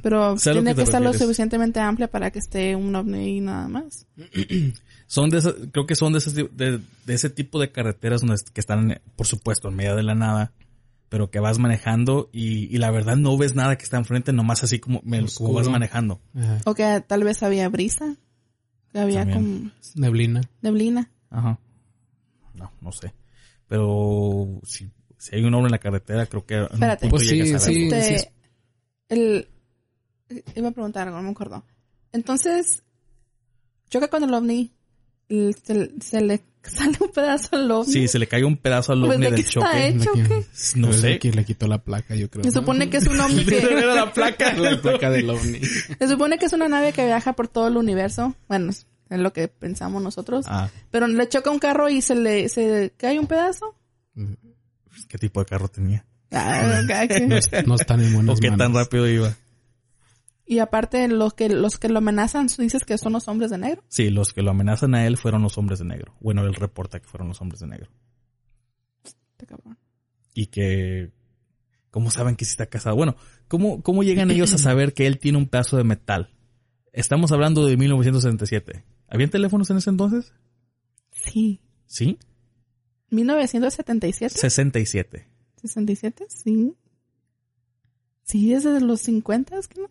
Pero 0.02 0.36
tiene 0.36 0.72
que 0.72 0.76
que, 0.78 0.82
estar 0.84 1.02
lo 1.02 1.14
suficientemente 1.14 1.80
amplia 1.80 2.08
para 2.10 2.30
que 2.32 2.40
esté 2.40 2.76
un 2.76 2.96
ovni 2.96 3.38
y 3.38 3.42
nada 3.42 3.68
más. 3.68 4.06
Son 5.08 5.30
de 5.30 5.38
esas, 5.38 5.54
creo 5.72 5.86
que 5.86 5.94
son 5.96 6.14
de 6.14 6.20
de 7.06 7.14
ese 7.14 7.30
tipo 7.30 7.60
de 7.60 7.72
carreteras 7.72 8.22
donde, 8.22 8.36
que 8.52 8.60
están, 8.60 9.00
por 9.16 9.28
supuesto, 9.28 9.70
en 9.70 9.76
medio 9.76 9.96
de 9.96 10.02
la 10.02 10.16
nada, 10.16 10.52
pero 11.10 11.30
que 11.30 11.40
vas 11.40 11.60
manejando 11.60 12.30
y, 12.34 12.74
y 12.76 12.80
la 12.80 12.90
verdad 12.90 13.16
no 13.16 13.38
ves 13.38 13.54
nada 13.54 13.78
que 13.78 13.84
está 13.84 13.98
enfrente, 13.98 14.34
nomás 14.34 14.64
así 14.64 14.80
como, 14.80 15.02
me- 15.06 15.24
como 15.38 15.54
vas 15.54 15.70
manejando. 15.70 16.20
Ajá. 16.36 16.58
O 16.66 16.74
que 16.74 17.04
tal 17.08 17.24
vez 17.24 17.44
había 17.44 17.70
brisa, 17.70 18.16
que 18.92 19.00
había 19.00 19.26
También. 19.28 19.70
como 19.70 19.72
Neblina. 19.94 20.42
neblina. 20.64 21.12
Ajá. 21.30 21.60
No, 22.56 22.72
no 22.82 22.92
sé. 22.92 23.14
Pero 23.68 24.60
si, 24.64 24.90
si 25.18 25.36
hay 25.36 25.44
un 25.44 25.54
hombre 25.54 25.68
en 25.70 25.72
la 25.72 25.80
carretera, 25.80 26.26
creo 26.28 26.46
que 26.46 26.56
en 26.56 26.62
un 26.62 26.68
Espérate. 26.74 27.02
punto 27.02 27.16
Pues 27.18 27.28
sí, 27.30 27.36
llegas 27.42 27.64
a 27.64 27.68
ver. 27.68 27.76
sí. 27.76 27.90
Este, 27.94 28.32
el, 29.10 29.48
iba 30.56 30.70
a 30.70 30.72
preguntar 30.72 31.08
algo, 31.08 31.18
no 31.18 31.24
me 31.24 31.32
acuerdo. 31.32 31.64
Entonces, 32.12 32.84
choca 33.90 34.08
con 34.08 34.24
el 34.24 34.34
ovni, 34.34 34.72
el- 35.30 35.56
se, 35.56 35.92
se 36.02 36.22
le 36.22 36.42
sale 36.64 36.98
un 37.00 37.10
pedazo 37.12 37.56
al 37.56 37.70
ovni. 37.72 37.92
Sí, 37.92 38.08
se 38.08 38.20
le 38.20 38.28
cayó 38.28 38.48
un 38.48 38.58
pedazo 38.58 38.94
al 38.94 39.02
Pues, 39.02 39.14
ovni 39.18 39.26
¿de 39.26 39.30
qué 39.32 39.36
del 39.36 39.46
está 39.46 39.52
choque. 39.62 39.88
hecho? 39.88 40.00
De 40.00 40.10
o 40.10 40.14
que- 40.14 40.24
qué? 40.30 40.46
No 40.80 40.88
Pues 40.88 41.02
sé. 41.02 41.08
de 41.08 41.20
que 41.20 41.32
le 41.32 41.46
quitó 41.46 41.68
la 41.68 41.84
placa, 41.84 42.16
yo 42.16 42.30
creo. 42.30 42.44
Se 42.44 42.52
supone 42.52 42.90
que 42.90 42.98
es 42.98 43.08
un 43.08 43.20
ovni 43.20 43.46
que, 43.46 43.62
la 43.62 44.12
placa. 44.14 44.54
la 44.58 44.82
placa 44.82 45.10
del 45.10 45.30
ovni. 45.30 45.60
se 45.60 46.08
supone 46.08 46.38
que 46.38 46.46
es 46.46 46.54
una 46.54 46.68
nave 46.68 46.94
que 46.94 47.06
viaja 47.06 47.34
por 47.34 47.48
todo 47.48 47.68
el 47.68 47.78
universo. 47.78 48.36
Bueno, 48.48 48.72
es 49.10 49.20
lo 49.20 49.34
que 49.34 49.48
pensamos 49.48 50.02
nosotros. 50.02 50.46
Ah, 50.48 50.70
Pero 50.92 51.08
le 51.08 51.30
choca 51.30 51.52
un 51.52 51.60
carro 51.60 51.90
y 51.90 52.02
se 52.02 52.16
le, 52.16 52.50
se 52.50 52.94
cae 52.98 53.20
un 53.20 53.28
pedazo. 53.28 53.76
¿qué 55.08 55.18
tipo 55.18 55.40
de 55.40 55.46
carro 55.46 55.68
tenía? 55.68 56.06
Ah, 56.32 56.82
cada 56.88 57.08
quien. 57.08 57.30
No, 57.30 57.36
no 57.66 57.76
están 57.76 58.02
en 58.02 58.14
buenas 58.14 58.36
¿O 58.38 58.40
qué 58.40 58.52
tan 58.52 58.74
rápido 58.74 59.08
iba? 59.08 59.36
Y 60.48 60.60
aparte, 60.60 61.08
los 61.08 61.34
que, 61.34 61.50
los 61.50 61.78
que 61.78 61.90
lo 61.90 61.98
amenazan, 61.98 62.48
dices 62.58 62.84
que 62.86 62.98
son 62.98 63.14
los 63.14 63.28
hombres 63.28 63.50
de 63.50 63.58
negro. 63.58 63.84
Sí, 63.88 64.10
los 64.10 64.32
que 64.32 64.44
lo 64.44 64.52
amenazan 64.52 64.94
a 64.94 65.06
él 65.08 65.18
fueron 65.18 65.42
los 65.42 65.58
hombres 65.58 65.80
de 65.80 65.86
negro. 65.86 66.16
Bueno, 66.20 66.44
él 66.44 66.54
reporta 66.54 67.00
que 67.00 67.08
fueron 67.08 67.30
los 67.30 67.42
hombres 67.42 67.62
de 67.62 67.68
negro. 67.68 67.90
Este 69.04 69.46
cabrón. 69.48 69.78
Y 70.34 70.48
que... 70.48 71.12
¿Cómo 71.90 72.12
saben 72.12 72.36
que 72.36 72.46
sí 72.46 72.52
está 72.52 72.68
casado? 72.68 72.96
Bueno, 72.96 73.16
¿cómo, 73.48 73.82
¿cómo 73.82 74.04
llegan 74.04 74.30
ellos 74.30 74.54
a 74.54 74.58
saber 74.58 74.94
que 74.94 75.08
él 75.08 75.18
tiene 75.18 75.38
un 75.38 75.48
pedazo 75.48 75.78
de 75.78 75.86
metal? 75.86 76.30
Estamos 76.92 77.32
hablando 77.32 77.66
de 77.66 77.78
1967. 77.78 78.84
¿Habían 79.08 79.30
teléfonos 79.30 79.70
en 79.70 79.78
ese 79.78 79.90
entonces? 79.90 80.34
Sí. 81.12 81.62
Sí. 81.86 82.18
1977. 83.12 84.36
67. 84.38 85.28
67, 85.62 86.26
sí. 86.30 86.74
Sí, 88.24 88.50
desde 88.54 88.82
los 88.82 89.02
50, 89.02 89.56
¿qué 89.70 89.82
no? 89.82 89.90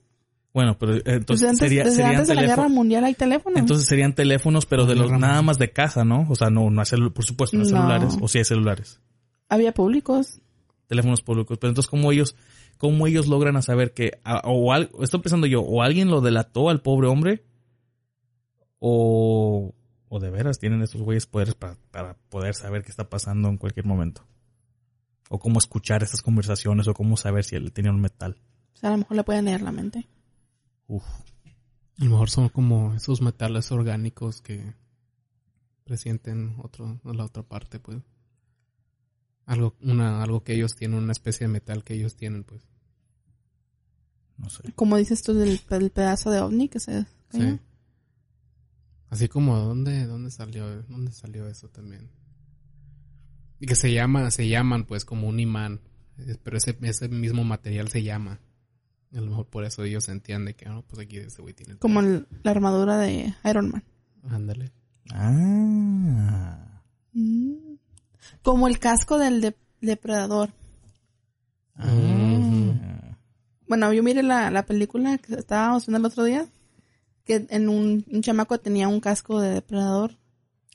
Bueno, 0.52 0.76
pero 0.78 0.94
eh, 0.97 1.02
Pues 1.02 1.16
entonces 1.16 1.49
antes, 1.49 1.59
sería, 1.61 1.83
desde 1.85 1.97
serían 1.97 2.12
antes 2.14 2.28
de 2.28 2.35
la 2.37 2.42
guerra 2.42 2.68
mundial 2.68 3.04
hay 3.04 3.14
teléfonos. 3.14 3.59
Entonces 3.59 3.87
serían 3.88 4.14
teléfonos, 4.14 4.66
pero 4.66 4.87
de 4.87 4.94
los 4.94 5.11
nada 5.11 5.42
más 5.42 5.59
de 5.59 5.73
casa, 5.73 6.04
¿no? 6.04 6.26
O 6.28 6.37
sea, 6.37 6.50
no, 6.50 6.71
no 6.71 6.80
hay 6.80 6.87
por 7.11 7.25
supuesto, 7.25 7.56
no 7.56 7.64
hay 7.64 7.71
No. 7.71 7.76
celulares. 7.76 8.16
O 8.21 8.28
sí 8.28 8.38
hay 8.38 8.44
celulares. 8.44 9.00
Había 9.49 9.73
públicos. 9.75 10.40
teléfonos 10.87 11.23
públicos. 11.23 11.59
Pero 11.59 11.71
entonces, 11.71 11.90
¿cómo 11.90 12.12
ellos, 12.12 12.37
cómo 12.78 13.06
ellos 13.06 13.26
logran 13.26 13.56
a 13.56 13.62
saber 13.62 13.94
que, 13.94 14.21
a- 14.23 14.42
o 14.44 14.73
al- 14.73 14.90
estoy 15.00 15.21
pensando 15.21 15.47
yo, 15.47 15.61
o 15.62 15.83
alguien 15.83 16.09
lo 16.09 16.21
delató 16.21 16.68
al 16.71 16.83
pobre 16.83 17.09
hombre, 17.09 17.42
o, 18.86 19.74
o 20.10 20.20
de 20.20 20.28
veras 20.28 20.58
tienen 20.58 20.82
estos 20.82 21.00
güeyes 21.00 21.24
poderes 21.24 21.54
para, 21.54 21.78
para 21.90 22.18
poder 22.28 22.54
saber 22.54 22.82
qué 22.82 22.90
está 22.90 23.08
pasando 23.08 23.48
en 23.48 23.56
cualquier 23.56 23.86
momento. 23.86 24.26
O 25.30 25.38
cómo 25.38 25.58
escuchar 25.58 26.02
estas 26.02 26.20
conversaciones, 26.20 26.86
o 26.86 26.92
cómo 26.92 27.16
saber 27.16 27.44
si 27.44 27.56
él 27.56 27.72
tenía 27.72 27.90
un 27.90 28.02
metal. 28.02 28.36
O 28.74 28.76
sea, 28.76 28.90
a 28.90 28.92
lo 28.92 28.98
mejor 28.98 29.16
le 29.16 29.24
pueden 29.24 29.46
leer 29.46 29.62
la 29.62 29.72
mente. 29.72 30.06
Uf. 30.86 31.02
A 31.96 32.04
lo 32.04 32.10
mejor 32.10 32.28
son 32.28 32.50
como 32.50 32.92
esos 32.92 33.22
metales 33.22 33.72
orgánicos 33.72 34.42
que 34.42 34.74
presienten 35.84 36.56
otro, 36.62 37.00
la 37.04 37.24
otra 37.24 37.42
parte, 37.42 37.80
pues. 37.80 38.02
Algo, 39.46 39.76
una, 39.80 40.22
algo 40.22 40.44
que 40.44 40.52
ellos 40.52 40.76
tienen, 40.76 40.98
una 40.98 41.12
especie 41.12 41.46
de 41.46 41.54
metal 41.54 41.84
que 41.84 41.94
ellos 41.94 42.16
tienen, 42.16 42.44
pues. 42.44 42.60
No 44.36 44.50
sé. 44.50 44.74
Como 44.74 44.98
dices 44.98 45.22
tú 45.22 45.32
del, 45.32 45.58
del 45.70 45.90
pedazo 45.90 46.30
de 46.30 46.40
ovni 46.40 46.68
que 46.68 46.80
se. 46.80 47.06
Sí. 47.30 47.58
Así 49.14 49.28
como, 49.28 49.56
¿dónde, 49.59 50.06
dónde 50.06 50.30
salió, 50.30 50.83
dónde 50.88 51.12
salió 51.12 51.47
eso 51.49 51.68
también? 51.68 52.11
Y 53.61 53.66
que 53.66 53.76
se 53.76 53.92
llama, 53.92 54.30
se 54.33 54.49
llaman 54.49 54.85
pues 54.85 55.04
como 55.04 55.28
un 55.28 55.38
imán. 55.38 55.80
Pero 56.42 56.56
ese, 56.56 56.76
ese 56.83 57.09
mismo 57.09 57.44
material 57.44 57.88
se 57.88 58.02
llama. 58.02 58.40
A 59.12 59.21
lo 59.21 59.26
mejor 59.26 59.47
por 59.47 59.64
eso 59.64 59.85
ellos 59.85 60.09
entienden 60.09 60.54
que, 60.54 60.66
ah, 60.68 60.83
pues 60.88 61.00
aquí 61.00 61.18
ese 61.18 61.40
güey 61.42 61.54
tiene. 61.54 61.76
Como 61.76 62.00
el- 62.00 62.26
la 62.42 62.50
armadura 62.50 62.99
de 62.99 63.33
Iron 63.44 63.71
Man. 63.71 63.85
Ándale. 64.28 64.73
Ah. 65.12 66.83
Mm. 67.12 67.76
Como 68.42 68.66
el 68.66 68.80
casco 68.80 69.18
del 69.18 69.40
de- 69.40 69.56
depredador. 69.80 70.50
Ah. 71.76 73.16
Bueno, 73.68 73.92
yo 73.92 74.02
miré 74.02 74.23
la, 74.25 74.50
la 74.50 74.66
película 74.66 75.18
que 75.18 75.35
estábamos 75.35 75.87
viendo 75.87 75.99
el 75.99 76.12
otro 76.12 76.25
día. 76.25 76.47
Que 77.24 77.46
en 77.48 77.68
un, 77.68 78.04
un 78.10 78.22
chamaco 78.22 78.58
tenía 78.58 78.88
un 78.88 79.00
casco 79.00 79.40
de 79.40 79.50
depredador. 79.50 80.12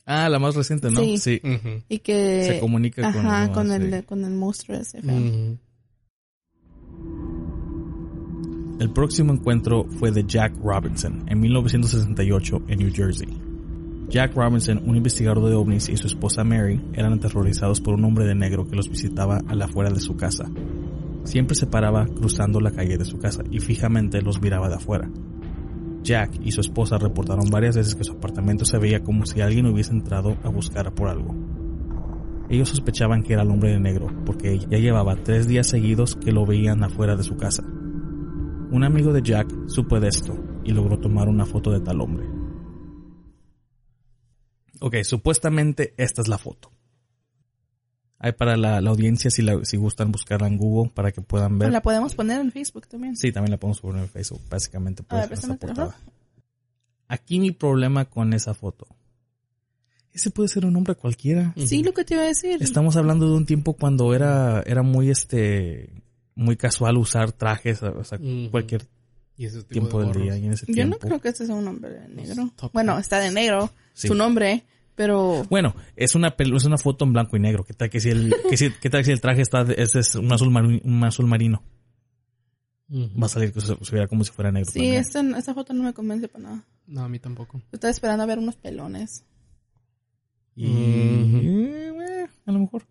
Ah, 0.05 0.27
la 0.29 0.39
más 0.39 0.55
reciente, 0.55 0.89
¿no? 0.89 0.99
Sí. 1.17 1.39
Y 1.87 1.99
que... 1.99 2.43
Se 2.45 2.59
comunica 2.59 3.03
con 3.13 3.25
Ajá, 3.27 3.45
el- 3.45 3.51
con, 3.51 3.67
sí. 3.67 3.73
el, 3.73 4.05
con 4.05 4.23
el 4.25 4.31
monstruo 4.33 4.77
ese. 4.77 5.01
feo. 5.01 5.57
El 8.79 8.89
próximo 8.91 9.33
encuentro 9.33 9.85
fue 9.99 10.11
de 10.11 10.23
Jack 10.25 10.53
Robinson 10.63 11.25
en 11.27 11.39
1968 11.39 12.63
en 12.69 12.79
New 12.79 12.91
Jersey. 12.93 13.27
Jack 14.07 14.33
Robinson, 14.35 14.81
un 14.87 14.95
investigador 14.95 15.47
de 15.47 15.53
ovnis 15.55 15.89
y 15.89 15.97
su 15.97 16.07
esposa 16.07 16.43
Mary 16.43 16.81
eran 16.93 17.13
aterrorizados 17.13 17.81
por 17.81 17.93
un 17.93 18.05
hombre 18.05 18.25
de 18.25 18.33
negro 18.35 18.65
que 18.67 18.75
los 18.75 18.89
visitaba 18.89 19.41
a 19.47 19.53
la 19.53 19.65
afuera 19.65 19.91
de 19.91 19.99
su 19.99 20.15
casa. 20.15 20.49
Siempre 21.25 21.55
se 21.55 21.67
paraba 21.67 22.05
cruzando 22.07 22.59
la 22.61 22.71
calle 22.71 22.97
de 22.97 23.05
su 23.05 23.19
casa 23.19 23.43
y 23.51 23.59
fijamente 23.59 24.21
los 24.21 24.41
miraba 24.41 24.69
de 24.69 24.75
afuera. 24.75 25.11
Jack 26.03 26.39
y 26.41 26.51
su 26.51 26.61
esposa 26.61 26.97
reportaron 26.97 27.49
varias 27.49 27.75
veces 27.75 27.95
que 27.95 28.03
su 28.03 28.13
apartamento 28.13 28.65
se 28.65 28.77
veía 28.77 29.03
como 29.03 29.25
si 29.25 29.41
alguien 29.41 29.65
hubiese 29.65 29.91
entrado 29.91 30.37
a 30.43 30.49
buscar 30.49 30.93
por 30.93 31.09
algo. 31.09 31.35
Ellos 32.49 32.69
sospechaban 32.69 33.21
que 33.21 33.33
era 33.33 33.43
el 33.43 33.51
hombre 33.51 33.71
de 33.71 33.79
negro 33.79 34.07
porque 34.25 34.57
ya 34.57 34.77
llevaba 34.77 35.15
tres 35.23 35.47
días 35.47 35.67
seguidos 35.67 36.15
que 36.15 36.31
lo 36.31 36.45
veían 36.45 36.83
afuera 36.83 37.15
de 37.15 37.23
su 37.23 37.37
casa. 37.37 37.63
Un 38.71 38.83
amigo 38.83 39.13
de 39.13 39.21
Jack 39.21 39.51
supo 39.67 39.99
de 39.99 40.07
esto 40.07 40.37
y 40.63 40.71
logró 40.71 40.97
tomar 40.99 41.27
una 41.27 41.45
foto 41.45 41.71
de 41.71 41.79
tal 41.81 42.01
hombre. 42.01 42.25
Ok, 44.81 44.97
supuestamente 45.03 45.93
esta 45.97 46.21
es 46.21 46.27
la 46.27 46.37
foto. 46.37 46.71
Hay 48.21 48.33
para 48.33 48.57
la, 48.57 48.81
la 48.81 48.89
audiencia 48.89 49.31
si, 49.31 49.41
la- 49.41 49.63
si 49.63 49.77
gustan 49.77 50.11
buscarla 50.11 50.47
en 50.47 50.57
Google 50.57 50.91
para 50.93 51.11
que 51.11 51.21
puedan 51.21 51.57
ver. 51.57 51.71
La 51.71 51.81
podemos 51.81 52.15
poner 52.15 52.41
en 52.41 52.51
Facebook 52.51 52.85
también. 52.87 53.15
Sí, 53.15 53.31
también 53.31 53.51
la 53.51 53.57
podemos 53.57 53.79
poner 53.79 54.03
en 54.03 54.09
Facebook, 54.09 54.41
básicamente 54.49 55.03
por 55.03 55.17
A 55.19 55.21
ver, 55.25 55.33
esa 55.33 55.55
portada. 55.55 55.95
Aquí 57.07 57.39
mi 57.39 57.51
problema 57.51 58.05
con 58.05 58.33
esa 58.33 58.53
foto. 58.53 58.87
Ese 60.13 60.31
puede 60.31 60.49
ser 60.49 60.65
un 60.65 60.75
hombre 60.75 60.95
cualquiera. 60.95 61.53
Sí, 61.55 61.83
lo 61.83 61.93
que 61.93 62.03
te 62.03 62.15
iba 62.15 62.23
a 62.23 62.27
decir. 62.27 62.57
Estamos 62.61 62.97
hablando 62.97 63.27
de 63.29 63.35
un 63.37 63.45
tiempo 63.45 63.73
cuando 63.73 64.13
era, 64.13 64.61
era 64.65 64.81
muy 64.83 65.09
este 65.09 65.89
muy 66.35 66.55
casual 66.55 66.97
usar 66.97 67.31
trajes, 67.31 67.83
o 67.83 68.03
sea, 68.03 68.17
Ujú. 68.17 68.49
cualquier 68.51 68.85
Y 69.37 69.45
ese 69.45 69.57
tipo 69.59 69.69
tiempo 69.71 69.99
de 70.01 70.07
del 70.13 70.21
día 70.23 70.37
y 70.37 70.45
en 70.45 70.53
ese 70.53 70.65
Yo 70.67 70.73
tiempo. 70.73 70.95
no 70.95 70.99
creo 70.99 71.19
que 71.21 71.29
este 71.29 71.45
sea 71.45 71.55
un 71.55 71.67
hombre 71.67 72.07
negro. 72.09 72.51
Bueno, 72.73 72.97
está 72.99 73.19
de 73.19 73.31
negro, 73.31 73.71
Sí. 73.93 74.07
su 74.07 74.15
nombre, 74.15 74.63
pero 74.99 75.45
Bueno, 75.49 75.73
es 75.95 76.13
una 76.13 76.35
es 76.37 76.65
una 76.65 76.77
foto 76.77 77.05
en 77.05 77.13
blanco 77.13 77.37
y 77.37 77.39
negro. 77.39 77.63
¿Qué 77.63 77.73
tal 77.73 77.89
que 77.89 78.01
si 78.01 78.09
el 78.09 78.35
que 78.49 78.57
si, 78.57 78.69
qué 78.69 78.89
tal 78.89 79.05
si 79.05 79.11
el 79.13 79.21
traje 79.21 79.41
está 79.41 79.63
de- 79.63 79.75
es, 79.81 79.95
es 79.95 80.15
un 80.15 80.29
azul 80.33 80.51
marino, 80.51 80.81
un 80.83 81.01
azul 81.05 81.25
marino? 81.25 81.63
Va 82.91 83.27
a 83.27 83.29
salir 83.29 83.53
que 83.53 83.61
se, 83.61 83.75
se 83.81 83.91
viera 83.93 84.07
como 84.09 84.25
si 84.25 84.31
fuera 84.33 84.51
negro. 84.51 84.69
sí, 84.71 84.85
esta, 84.87 85.21
esta 85.37 85.53
foto 85.53 85.73
no 85.73 85.83
me 85.83 85.93
convence 85.93 86.27
para 86.27 86.43
nada. 86.43 86.65
No, 86.85 87.01
a 87.03 87.07
mí 87.07 87.17
tampoco. 87.19 87.61
Estaba 87.71 87.91
esperando 87.91 88.23
a 88.23 88.25
ver 88.25 88.39
unos 88.39 88.57
pelones. 88.57 89.23
Y 90.55 90.65
eh, 90.67 92.27
a 92.45 92.51
lo 92.51 92.59
mejor. 92.59 92.83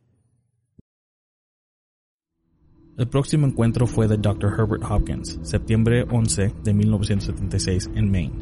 El 2.97 3.09
próximo 3.09 3.47
encuentro 3.47 3.87
fue 3.87 4.09
de 4.09 4.17
Dr. 4.17 4.55
Herbert 4.59 4.83
Hopkins, 4.89 5.39
septiembre 5.43 6.05
11 6.11 6.55
de 6.65 6.73
1976 6.75 7.91
en 7.95 8.11
Maine. 8.11 8.35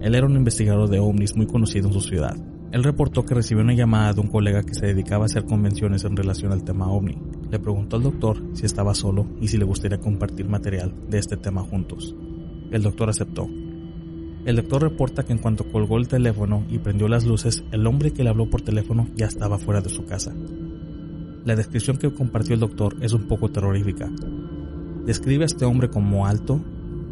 Él 0.00 0.14
era 0.14 0.26
un 0.26 0.36
investigador 0.36 0.88
de 0.88 1.00
ovnis 1.00 1.34
muy 1.34 1.46
conocido 1.48 1.88
en 1.88 1.94
su 1.94 2.00
ciudad. 2.00 2.36
Él 2.70 2.84
reportó 2.84 3.24
que 3.24 3.34
recibió 3.34 3.64
una 3.64 3.72
llamada 3.72 4.12
de 4.12 4.20
un 4.20 4.26
colega 4.26 4.62
que 4.62 4.74
se 4.74 4.86
dedicaba 4.86 5.24
a 5.24 5.26
hacer 5.26 5.46
convenciones 5.46 6.04
en 6.04 6.16
relación 6.16 6.52
al 6.52 6.64
tema 6.64 6.90
ovni. 6.90 7.16
Le 7.50 7.58
preguntó 7.58 7.96
al 7.96 8.02
doctor 8.02 8.42
si 8.52 8.66
estaba 8.66 8.94
solo 8.94 9.26
y 9.40 9.48
si 9.48 9.56
le 9.56 9.64
gustaría 9.64 9.98
compartir 9.98 10.48
material 10.48 10.92
de 11.08 11.18
este 11.18 11.38
tema 11.38 11.62
juntos. 11.62 12.14
El 12.70 12.82
doctor 12.82 13.08
aceptó. 13.08 13.48
El 14.44 14.56
doctor 14.56 14.82
reporta 14.82 15.24
que 15.24 15.32
en 15.32 15.38
cuanto 15.38 15.70
colgó 15.70 15.96
el 15.96 16.08
teléfono 16.08 16.64
y 16.68 16.78
prendió 16.78 17.08
las 17.08 17.24
luces, 17.24 17.64
el 17.72 17.86
hombre 17.86 18.12
que 18.12 18.22
le 18.22 18.30
habló 18.30 18.50
por 18.50 18.60
teléfono 18.60 19.08
ya 19.16 19.26
estaba 19.26 19.58
fuera 19.58 19.80
de 19.80 19.88
su 19.88 20.04
casa. 20.04 20.34
La 21.44 21.56
descripción 21.56 21.96
que 21.96 22.12
compartió 22.12 22.52
el 22.52 22.60
doctor 22.60 22.96
es 23.00 23.14
un 23.14 23.26
poco 23.26 23.50
terrorífica. 23.50 24.10
Describe 25.06 25.44
a 25.44 25.46
este 25.46 25.64
hombre 25.64 25.88
como 25.88 26.26
alto, 26.26 26.60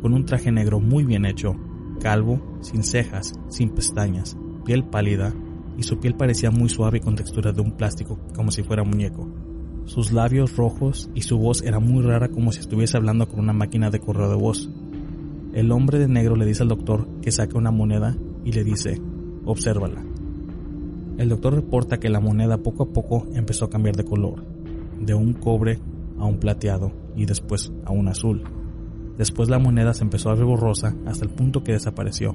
con 0.02 0.12
un 0.12 0.26
traje 0.26 0.52
negro 0.52 0.80
muy 0.80 1.04
bien 1.04 1.24
hecho, 1.24 1.56
calvo, 2.00 2.58
sin 2.60 2.82
cejas, 2.82 3.32
sin 3.48 3.70
pestañas, 3.70 4.36
piel 4.64 4.84
pálida, 4.84 5.34
y 5.78 5.82
su 5.82 5.98
piel 5.98 6.14
parecía 6.14 6.50
muy 6.50 6.68
suave 6.68 7.00
con 7.00 7.16
textura 7.16 7.52
de 7.52 7.60
un 7.60 7.72
plástico, 7.72 8.18
como 8.34 8.50
si 8.50 8.62
fuera 8.62 8.84
muñeco. 8.84 9.28
Sus 9.84 10.12
labios 10.12 10.56
rojos 10.56 11.10
y 11.14 11.22
su 11.22 11.38
voz 11.38 11.62
era 11.62 11.78
muy 11.78 12.02
rara 12.02 12.28
como 12.28 12.50
si 12.50 12.60
estuviese 12.60 12.96
hablando 12.96 13.28
con 13.28 13.40
una 13.40 13.52
máquina 13.52 13.90
de 13.90 14.00
correo 14.00 14.28
de 14.28 14.36
voz. 14.36 14.68
El 15.52 15.70
hombre 15.70 15.98
de 15.98 16.08
negro 16.08 16.34
le 16.34 16.44
dice 16.44 16.62
al 16.62 16.68
doctor 16.68 17.06
que 17.22 17.30
saque 17.30 17.56
una 17.56 17.70
moneda 17.70 18.16
y 18.44 18.52
le 18.52 18.64
dice, 18.64 19.00
obsérvala. 19.44 20.04
El 21.18 21.28
doctor 21.28 21.54
reporta 21.54 21.98
que 21.98 22.10
la 22.10 22.20
moneda 22.20 22.58
poco 22.58 22.82
a 22.82 22.92
poco 22.92 23.26
empezó 23.32 23.64
a 23.64 23.70
cambiar 23.70 23.96
de 23.96 24.04
color, 24.04 24.44
de 25.00 25.14
un 25.14 25.32
cobre 25.34 25.78
a 26.18 26.24
un 26.24 26.38
plateado 26.38 26.92
y 27.14 27.26
después 27.26 27.72
a 27.84 27.92
un 27.92 28.08
azul. 28.08 28.42
Después 29.16 29.48
la 29.48 29.58
moneda 29.58 29.94
se 29.94 30.04
empezó 30.04 30.30
a 30.30 30.34
ver 30.34 30.44
borrosa 30.44 30.94
hasta 31.06 31.24
el 31.24 31.30
punto 31.30 31.62
que 31.62 31.72
desapareció. 31.72 32.34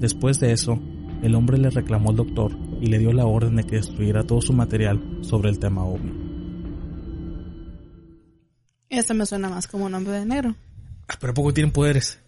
Después 0.00 0.40
de 0.40 0.52
eso, 0.52 0.80
el 1.22 1.34
hombre 1.34 1.58
le 1.58 1.70
reclamó 1.70 2.10
al 2.10 2.16
doctor 2.16 2.52
y 2.80 2.86
le 2.86 2.98
dio 2.98 3.12
la 3.12 3.26
orden 3.26 3.56
de 3.56 3.64
que 3.64 3.76
destruyera 3.76 4.24
todo 4.24 4.40
su 4.40 4.52
material 4.52 5.00
sobre 5.22 5.50
el 5.50 5.58
tema 5.58 5.84
ovni. 5.84 6.12
Este 8.88 9.14
me 9.14 9.26
suena 9.26 9.48
más 9.48 9.66
como 9.66 9.86
un 9.86 9.94
hombre 9.94 10.12
de 10.14 10.26
negro. 10.26 10.54
Ah, 11.08 11.14
pero 11.20 11.34
poco 11.34 11.52
tienen 11.52 11.72
poderes. 11.72 12.18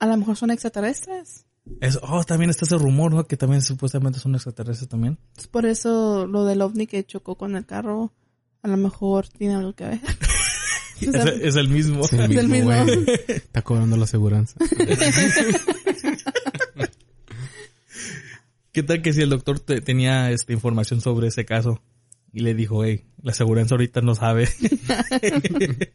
A 0.00 0.06
lo 0.06 0.16
mejor 0.16 0.36
son 0.36 0.50
extraterrestres. 0.50 1.46
Es, 1.80 1.98
oh, 2.02 2.24
también 2.24 2.50
está 2.50 2.66
ese 2.66 2.76
rumor, 2.76 3.12
¿no? 3.14 3.26
Que 3.26 3.36
también 3.36 3.62
supuestamente 3.62 4.18
son 4.18 4.34
extraterrestres 4.34 4.88
también. 4.88 5.18
Es 5.36 5.46
por 5.46 5.64
eso 5.64 6.26
lo 6.26 6.44
del 6.44 6.60
ovni 6.60 6.86
que 6.86 7.04
chocó 7.04 7.36
con 7.36 7.56
el 7.56 7.64
carro, 7.64 8.12
a 8.62 8.68
lo 8.68 8.76
mejor 8.76 9.28
tiene 9.28 9.54
algo 9.54 9.72
que 9.74 9.84
ver. 9.84 10.00
O 10.04 11.10
sea, 11.12 11.22
Es, 11.34 11.40
es 11.40 11.56
el 11.56 11.68
mismo. 11.68 12.04
Es 12.04 12.12
el 12.12 12.20
Es 12.32 12.38
el 12.38 12.48
mismo, 12.48 12.70
mismo. 12.70 12.84
güey. 13.04 13.16
Está 13.28 13.62
cobrando 13.62 13.96
la 13.96 14.04
aseguranza. 14.04 14.56
¿Qué 18.74 18.82
tal 18.82 19.00
que 19.00 19.12
si 19.14 19.22
el 19.22 19.30
doctor 19.30 19.58
te- 19.60 19.80
tenía 19.80 20.30
esta 20.32 20.52
información 20.52 21.00
sobre 21.00 21.28
ese 21.28 21.46
caso 21.46 21.80
y 22.32 22.40
le 22.40 22.54
dijo, 22.54 22.84
hey, 22.84 23.04
la 23.22 23.30
aseguranza 23.32 23.74
ahorita 23.76 24.02
no 24.02 24.14
sabe? 24.14 24.48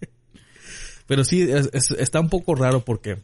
Pero 1.08 1.24
sí, 1.24 1.42
es- 1.42 1.70
es- 1.74 1.92
está 1.92 2.20
un 2.20 2.30
poco 2.30 2.56
raro 2.56 2.84
porque, 2.86 3.18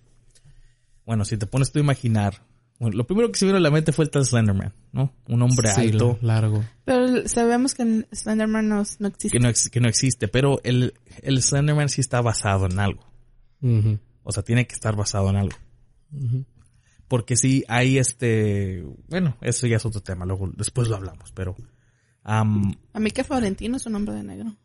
bueno, 1.05 1.23
si 1.25 1.37
te 1.37 1.45
pones 1.45 1.71
tú 1.71 1.79
a 1.79 1.83
imaginar, 1.83 2.41
bueno, 2.79 2.97
lo 2.97 3.05
primero 3.07 3.31
que 3.31 3.37
se 3.39 3.45
vino 3.45 3.57
a 3.57 3.61
la 3.61 3.69
mente 3.71 3.91
fue 3.91 4.05
el 4.05 4.11
tal 4.11 4.25
Slenderman, 4.25 4.73
¿no? 4.91 5.13
Un 5.27 5.41
hombre 5.41 5.69
Sí, 5.69 5.81
alto 5.91 6.17
largo. 6.21 6.63
Pero 6.83 7.27
sabemos 7.27 7.73
que 7.75 7.83
el 7.83 8.07
Slenderman 8.11 8.67
no, 8.67 8.83
no 8.99 9.07
existe. 9.07 9.29
que 9.29 9.39
no, 9.39 9.49
ex- 9.49 9.69
que 9.69 9.79
no 9.79 9.87
existe, 9.87 10.27
pero 10.27 10.59
el, 10.63 10.93
el 11.21 11.41
Slenderman 11.41 11.89
sí 11.89 12.01
está 12.01 12.21
basado 12.21 12.65
en 12.65 12.79
algo. 12.79 13.05
O 14.23 14.31
sea, 14.31 14.43
tiene 14.43 14.67
que 14.67 14.73
estar 14.75 14.95
basado 14.95 15.29
en 15.29 15.35
algo. 15.37 15.57
Porque 17.07 17.35
sí 17.37 17.63
hay 17.67 17.97
este, 17.99 18.83
bueno, 19.09 19.37
eso 19.41 19.67
ya 19.67 19.77
es 19.77 19.85
otro 19.85 20.01
tema, 20.01 20.25
luego 20.25 20.49
después 20.55 20.87
lo 20.87 20.95
hablamos, 20.95 21.31
pero 21.33 21.55
am, 22.23 22.73
A 22.93 22.99
mí 22.99 23.11
que 23.11 23.23
Florentino 23.23 23.77
es 23.77 23.85
un 23.85 23.95
hombre 23.95 24.15
de 24.15 24.23
negro. 24.23 24.55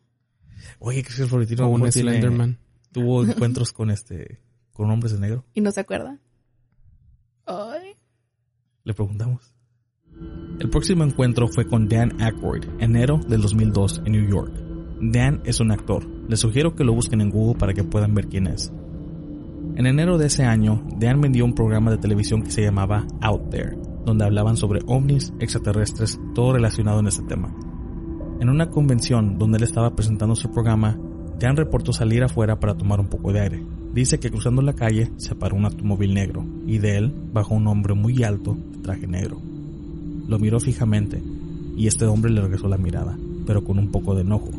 oye, 0.79 1.03
que 1.03 1.11
Florentino 1.11 1.65
O 1.65 1.69
un 1.69 1.79
¿cómo 1.81 1.91
tiene- 1.91 2.11
Slenderman. 2.11 2.57
tuvo 2.91 3.23
encuentros 3.25 3.71
con 3.71 3.91
este 3.91 4.39
con 4.73 4.89
hombres 4.89 5.13
de 5.13 5.19
negro. 5.19 5.45
¿Y 5.53 5.61
no 5.61 5.71
se 5.71 5.81
acuerda? 5.81 6.17
Ay. 7.45 7.95
Le 8.83 8.93
preguntamos. 8.93 9.53
El 10.59 10.69
próximo 10.69 11.03
encuentro 11.03 11.47
fue 11.47 11.67
con 11.67 11.87
Dan 11.87 12.19
Aykroyd, 12.21 12.63
enero 12.79 13.19
del 13.27 13.41
2002 13.41 14.01
en 14.05 14.11
New 14.13 14.27
York. 14.29 14.53
Dan 15.01 15.41
es 15.45 15.59
un 15.59 15.71
actor. 15.71 16.07
Les 16.29 16.39
sugiero 16.39 16.75
que 16.75 16.83
lo 16.83 16.93
busquen 16.93 17.21
en 17.21 17.29
Google 17.29 17.57
para 17.59 17.73
que 17.73 17.83
puedan 17.83 18.13
ver 18.15 18.27
quién 18.27 18.47
es. 18.47 18.71
En 19.75 19.85
enero 19.85 20.17
de 20.17 20.27
ese 20.27 20.43
año, 20.43 20.83
Dan 20.97 21.21
vendió 21.21 21.45
un 21.45 21.55
programa 21.55 21.91
de 21.91 21.97
televisión 21.97 22.43
que 22.43 22.51
se 22.51 22.61
llamaba 22.61 23.05
Out 23.21 23.49
There, 23.49 23.77
donde 24.05 24.25
hablaban 24.25 24.57
sobre 24.57 24.81
ovnis, 24.85 25.33
extraterrestres, 25.39 26.19
todo 26.35 26.53
relacionado 26.53 26.99
en 26.99 27.07
este 27.07 27.23
tema. 27.23 27.53
En 28.41 28.49
una 28.49 28.69
convención 28.69 29.37
donde 29.37 29.57
él 29.57 29.63
estaba 29.63 29.95
presentando 29.95 30.35
su 30.35 30.51
programa, 30.51 30.97
Dan 31.39 31.57
reportó 31.57 31.93
salir 31.93 32.23
afuera 32.23 32.59
para 32.59 32.75
tomar 32.75 32.99
un 32.99 33.07
poco 33.07 33.31
de 33.31 33.39
aire. 33.39 33.63
Dice 33.93 34.19
que 34.19 34.29
cruzando 34.29 34.61
la 34.61 34.73
calle 34.73 35.11
se 35.17 35.35
paró 35.35 35.55
un 35.55 35.65
automóvil 35.65 36.13
negro 36.13 36.45
y 36.67 36.77
de 36.77 36.97
él 36.97 37.13
bajó 37.33 37.55
un 37.55 37.67
hombre 37.67 37.93
muy 37.93 38.23
alto 38.23 38.55
de 38.71 38.77
traje 38.79 39.07
negro. 39.07 39.41
Lo 40.27 40.37
miró 40.37 40.59
fijamente 40.59 41.21
y 41.75 41.87
este 41.87 42.05
hombre 42.05 42.31
le 42.31 42.41
regresó 42.41 42.67
la 42.67 42.77
mirada, 42.77 43.17
pero 43.47 43.63
con 43.63 43.79
un 43.79 43.89
poco 43.89 44.15
de 44.15 44.21
enojo. 44.21 44.51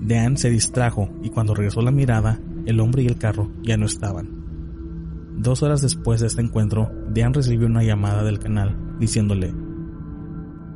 Dan 0.00 0.36
se 0.36 0.50
distrajo 0.50 1.08
y 1.22 1.30
cuando 1.30 1.54
regresó 1.54 1.80
la 1.80 1.90
mirada, 1.90 2.38
el 2.66 2.80
hombre 2.80 3.02
y 3.02 3.06
el 3.06 3.18
carro 3.18 3.50
ya 3.62 3.76
no 3.76 3.86
estaban. 3.86 4.42
Dos 5.38 5.62
horas 5.62 5.80
después 5.80 6.20
de 6.20 6.26
este 6.26 6.42
encuentro, 6.42 6.90
Dan 7.08 7.34
recibió 7.34 7.66
una 7.66 7.82
llamada 7.82 8.22
del 8.22 8.38
canal 8.38 8.98
diciéndole, 8.98 9.52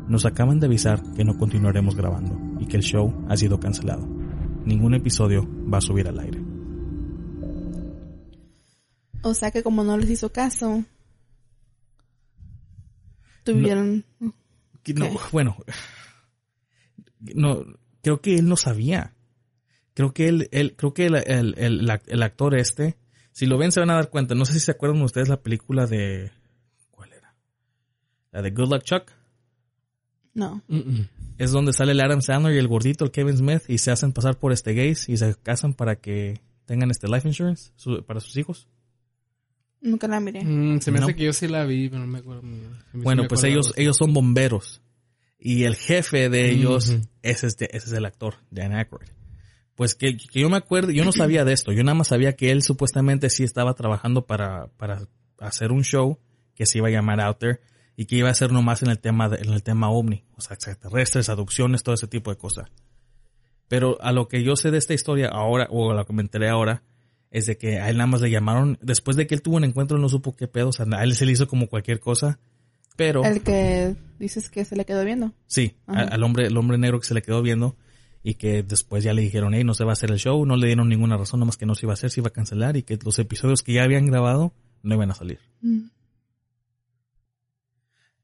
nos 0.08 0.24
acaban 0.24 0.60
de 0.60 0.66
avisar 0.66 1.02
que 1.14 1.24
no 1.24 1.36
continuaremos 1.36 1.96
grabando 1.96 2.38
y 2.60 2.66
que 2.66 2.76
el 2.76 2.82
show 2.82 3.26
ha 3.28 3.36
sido 3.36 3.60
cancelado. 3.60 4.06
Ningún 4.64 4.94
episodio 4.94 5.48
va 5.72 5.78
a 5.78 5.82
subir 5.82 6.08
al 6.08 6.18
aire. 6.18 6.42
O 9.22 9.34
sea 9.34 9.50
que 9.50 9.62
como 9.62 9.82
no 9.82 9.98
les 9.98 10.10
hizo 10.10 10.32
caso, 10.32 10.84
tuvieron... 13.42 14.04
No, 14.94 15.10
bueno, 15.32 15.56
no, 17.34 17.64
creo 18.02 18.20
que 18.20 18.36
él 18.36 18.48
no 18.48 18.56
sabía. 18.56 19.15
Creo 19.96 20.12
que 20.12 20.28
él, 20.28 20.48
él 20.52 20.74
creo 20.76 20.92
que 20.94 21.06
el, 21.06 21.16
el, 21.16 21.54
el, 21.56 21.90
el 22.06 22.22
actor 22.22 22.54
este, 22.54 22.96
si 23.32 23.46
lo 23.46 23.56
ven 23.58 23.72
se 23.72 23.80
van 23.80 23.90
a 23.90 23.94
dar 23.94 24.10
cuenta. 24.10 24.34
No 24.36 24.44
sé 24.44 24.52
si 24.52 24.60
se 24.60 24.70
acuerdan 24.70 25.00
ustedes 25.02 25.28
la 25.28 25.40
película 25.42 25.86
de, 25.86 26.30
¿cuál 26.90 27.12
era? 27.14 27.34
La 28.30 28.42
de 28.42 28.50
Good 28.50 28.70
Luck 28.72 28.82
Chuck. 28.82 29.10
No. 30.34 30.62
Es 31.38 31.50
donde 31.50 31.72
sale 31.72 31.92
el 31.92 32.00
Adam 32.00 32.20
Sandler 32.20 32.54
y 32.54 32.58
el 32.58 32.68
gordito, 32.68 33.04
el 33.06 33.10
Kevin 33.10 33.38
Smith, 33.38 33.62
y 33.68 33.78
se 33.78 33.90
hacen 33.90 34.12
pasar 34.12 34.38
por 34.38 34.52
este 34.52 34.74
gays 34.74 35.08
y 35.08 35.16
se 35.16 35.34
casan 35.42 35.72
para 35.72 35.96
que 35.96 36.40
tengan 36.66 36.90
este 36.90 37.08
life 37.08 37.26
insurance 37.26 37.72
su- 37.76 38.04
para 38.04 38.20
sus 38.20 38.36
hijos. 38.36 38.68
Nunca 39.80 40.08
la 40.08 40.20
miré. 40.20 40.44
Mm, 40.44 40.80
se 40.80 40.90
me 40.90 40.98
No. 41.00 41.06
hace 41.06 41.14
que 41.16 41.24
yo 41.24 41.32
sí 41.32 41.48
la 41.48 41.64
vi, 41.64 41.88
pero 41.88 42.00
no 42.02 42.06
me 42.06 42.18
acuerdo. 42.18 42.42
muy 42.42 42.58
bien. 42.60 42.72
Sí 42.92 42.98
me- 42.98 43.02
Bueno, 43.04 43.22
me 43.22 43.28
pues 43.28 43.44
ellos, 43.44 43.72
ellos 43.76 43.96
son 43.96 44.12
bomberos. 44.12 44.82
Y 45.38 45.64
el 45.64 45.76
jefe 45.76 46.28
de 46.28 46.50
ellos, 46.50 46.90
es 47.22 47.56
de- 47.56 47.68
ese 47.72 47.86
es 47.88 47.92
el 47.92 48.04
actor, 48.04 48.34
Dan 48.50 48.72
Aykroyd. 48.74 49.08
Pues 49.76 49.94
que, 49.94 50.16
que 50.16 50.40
yo 50.40 50.48
me 50.50 50.56
acuerdo, 50.56 50.90
yo 50.90 51.04
no 51.04 51.12
sabía 51.12 51.44
de 51.44 51.52
esto. 51.52 51.70
Yo 51.70 51.84
nada 51.84 51.94
más 51.94 52.08
sabía 52.08 52.34
que 52.34 52.50
él 52.50 52.62
supuestamente 52.62 53.30
sí 53.30 53.44
estaba 53.44 53.74
trabajando 53.74 54.26
para, 54.26 54.66
para 54.78 55.02
hacer 55.38 55.70
un 55.70 55.84
show 55.84 56.18
que 56.54 56.66
se 56.66 56.78
iba 56.78 56.88
a 56.88 56.90
llamar 56.90 57.20
Out 57.20 57.38
There 57.38 57.60
y 57.94 58.06
que 58.06 58.16
iba 58.16 58.30
a 58.30 58.34
ser 58.34 58.52
nomás 58.52 58.82
en 58.82 58.88
el 58.90 58.98
tema, 58.98 59.28
de- 59.28 59.36
en 59.46 59.52
el 59.52 59.62
tema 59.62 59.90
ovni. 59.90 60.24
O 60.36 60.40
sea, 60.40 60.54
extraterrestres, 60.54 61.28
adopciones, 61.28 61.82
todo 61.82 61.94
ese 61.94 62.06
tipo 62.08 62.30
de 62.30 62.36
cosas. 62.38 62.66
Pero 63.68 63.98
a 64.00 64.12
lo 64.12 64.28
que 64.28 64.42
yo 64.42 64.56
sé 64.56 64.70
de 64.70 64.78
esta 64.78 64.94
historia 64.94 65.28
ahora, 65.28 65.66
o 65.70 65.90
a 65.90 65.94
lo 65.94 66.06
que 66.06 66.12
me 66.12 66.22
enteré 66.22 66.48
ahora, 66.48 66.82
es 67.30 67.46
de 67.46 67.58
que 67.58 67.80
a 67.80 67.90
él 67.90 67.96
nada 67.98 68.06
más 68.06 68.20
le 68.20 68.30
llamaron, 68.30 68.78
después 68.80 69.16
de 69.16 69.26
que 69.26 69.34
él 69.34 69.42
tuvo 69.42 69.56
un 69.56 69.64
encuentro, 69.64 69.98
no 69.98 70.08
supo 70.08 70.34
qué 70.36 70.46
pedo, 70.46 70.68
o 70.68 70.72
sea, 70.72 70.86
a 70.92 71.02
él 71.04 71.14
se 71.16 71.26
le 71.26 71.32
hizo 71.32 71.48
como 71.48 71.66
cualquier 71.66 71.98
cosa, 72.00 72.38
pero 72.96 73.24
El 73.24 73.42
que 73.42 73.94
dices 74.18 74.48
que 74.48 74.64
se 74.64 74.76
le 74.76 74.84
quedó 74.84 75.04
viendo. 75.04 75.32
sí, 75.46 75.74
Ajá. 75.86 76.02
al 76.04 76.22
hombre, 76.22 76.46
el 76.46 76.56
hombre 76.56 76.78
negro 76.78 77.00
que 77.00 77.06
se 77.06 77.12
le 77.14 77.22
quedó 77.22 77.42
viendo 77.42 77.76
y 78.28 78.34
que 78.34 78.64
después 78.64 79.04
ya 79.04 79.12
le 79.14 79.22
dijeron, 79.22 79.54
hey, 79.54 79.62
no 79.62 79.72
se 79.72 79.84
va 79.84 79.90
a 79.90 79.92
hacer 79.92 80.10
el 80.10 80.18
show, 80.18 80.44
no 80.44 80.56
le 80.56 80.66
dieron 80.66 80.88
ninguna 80.88 81.16
razón, 81.16 81.38
nada 81.38 81.46
más 81.46 81.56
que 81.56 81.64
no 81.64 81.76
se 81.76 81.86
iba 81.86 81.92
a 81.92 81.94
hacer, 81.94 82.10
se 82.10 82.18
iba 82.20 82.26
a 82.26 82.32
cancelar 82.32 82.76
y 82.76 82.82
que 82.82 82.98
los 83.04 83.18
episodios 83.20 83.62
que 83.62 83.72
ya 83.74 83.84
habían 83.84 84.06
grabado 84.06 84.52
no 84.82 84.96
iban 84.96 85.12
a 85.12 85.14
salir. 85.14 85.38
Mm. 85.60 85.82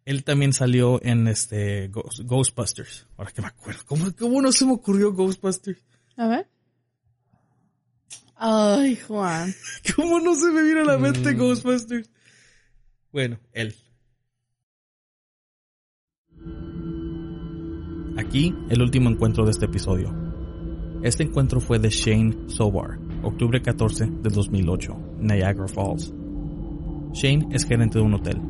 Él 0.05 0.25
también 0.25 0.53
salió 0.53 1.01
en 1.05 1.29
este 1.29 1.89
Ghost- 1.93 2.25
Ghostbusters. 2.27 3.07
Ahora 3.17 3.31
que 3.31 3.43
me 3.43 3.47
acuerdo, 3.47 3.83
¿cómo, 3.87 4.07
cómo 4.19 4.43
no 4.43 4.51
se 4.51 4.67
me 4.67 4.73
ocurrió 4.73 5.13
Ghostbusters? 5.13 5.79
A 6.17 6.27
ver. 6.27 6.49
Ay, 8.35 8.97
Juan. 8.97 9.55
¿Cómo 9.95 10.19
no 10.19 10.35
se 10.35 10.51
me 10.51 10.63
vino 10.65 10.81
a 10.81 10.85
la 10.85 10.99
mente 10.99 11.33
Mm. 11.33 11.39
Ghostbusters? 11.39 12.11
Bueno, 13.13 13.39
él. 13.53 13.77
Aquí, 18.23 18.55
el 18.69 18.81
último 18.81 19.11
encuentro 19.11 19.45
de 19.45 19.51
este 19.51 19.67
episodio. 19.67 20.15
Este 21.03 21.25
encuentro 21.25 21.61
fue 21.61 21.81
de 21.81 21.91
Shane 21.91 22.45
Sobar, 22.47 23.01
octubre 23.25 23.61
14 23.61 24.07
del 24.07 24.33
2008, 24.33 24.97
Niagara 25.19 25.67
Falls. 25.67 26.15
Shane 27.13 27.49
es 27.51 27.65
gerente 27.65 27.99
de 27.99 28.05
un 28.05 28.15
hotel. 28.15 28.41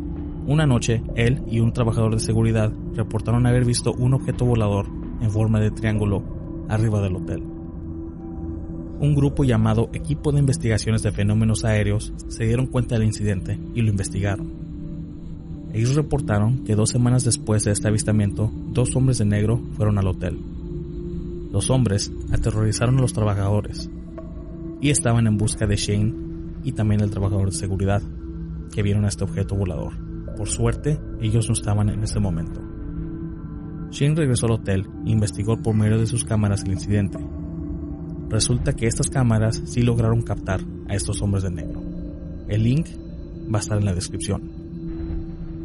Una 0.47 0.67
noche, 0.67 1.03
él 1.17 1.43
y 1.51 1.61
un 1.61 1.73
trabajador 1.73 2.13
de 2.13 2.21
seguridad 2.21 2.71
reportaron 2.95 3.47
haber 3.47 3.65
visto 3.65 3.95
un 3.95 4.13
objeto 4.13 4.45
volador 4.45 4.89
en 5.23 5.31
forma 5.31 5.59
de 5.59 5.71
triángulo 5.71 6.23
arriba 6.69 7.01
del 7.01 7.17
hotel 7.17 7.43
un 9.03 9.17
grupo 9.17 9.43
llamado 9.43 9.91
Equipo 9.93 10.31
de 10.31 10.39
Investigaciones 10.39 11.03
de 11.03 11.11
Fenómenos 11.11 11.65
Aéreos 11.65 12.13
se 12.29 12.45
dieron 12.45 12.67
cuenta 12.67 12.95
del 12.95 13.05
incidente 13.05 13.59
y 13.75 13.83
lo 13.83 13.91
investigaron. 13.91 14.62
Ellos 15.73 15.95
reportaron 15.95 16.65
que 16.65 16.75
dos 16.75 16.91
semanas 16.91 17.25
después 17.25 17.65
de 17.65 17.73
este 17.73 17.89
avistamiento, 17.89 18.51
dos 18.73 18.95
hombres 18.95 19.19
de 19.19 19.25
negro 19.25 19.61
fueron 19.77 19.99
al 19.99 20.07
hotel. 20.07 20.39
Los 21.51 21.71
hombres 21.71 22.13
aterrorizaron 22.31 22.99
a 22.99 23.01
los 23.01 23.13
trabajadores 23.13 23.91
y 24.81 24.91
estaban 24.91 25.27
en 25.27 25.39
busca 25.39 25.67
de 25.67 25.77
Shane 25.77 26.15
y 26.65 26.73
también 26.73 27.01
el 27.01 27.11
trabajador 27.11 27.51
de 27.51 27.57
seguridad 27.57 28.03
que 28.73 28.83
vieron 28.83 29.05
a 29.05 29.09
este 29.09 29.25
objeto 29.25 29.55
volador. 29.55 29.93
Por 30.37 30.49
suerte, 30.49 30.99
ellos 31.21 31.49
no 31.49 31.55
estaban 31.55 31.89
en 31.89 32.03
ese 32.03 32.21
momento. 32.21 32.61
Shane 33.91 34.15
regresó 34.15 34.47
al 34.47 34.53
hotel 34.53 34.87
e 35.07 35.11
investigó 35.11 35.57
por 35.57 35.75
medio 35.75 35.99
de 35.99 36.07
sus 36.07 36.25
cámaras 36.25 36.65
el 36.65 36.73
incidente 36.73 37.19
Resulta 38.33 38.73
que 38.73 38.87
estas 38.87 39.11
cámaras 39.11 39.61
sí 39.67 39.83
lograron 39.83 40.23
captar 40.23 40.63
a 40.89 40.95
estos 40.95 41.21
hombres 41.21 41.43
de 41.45 41.51
negro. 41.51 41.83
El 42.49 42.63
link 42.63 42.87
va 43.55 43.59
a 43.59 43.61
estar 43.61 43.77
en 43.77 43.85
la 43.85 43.93
descripción. 43.93 44.62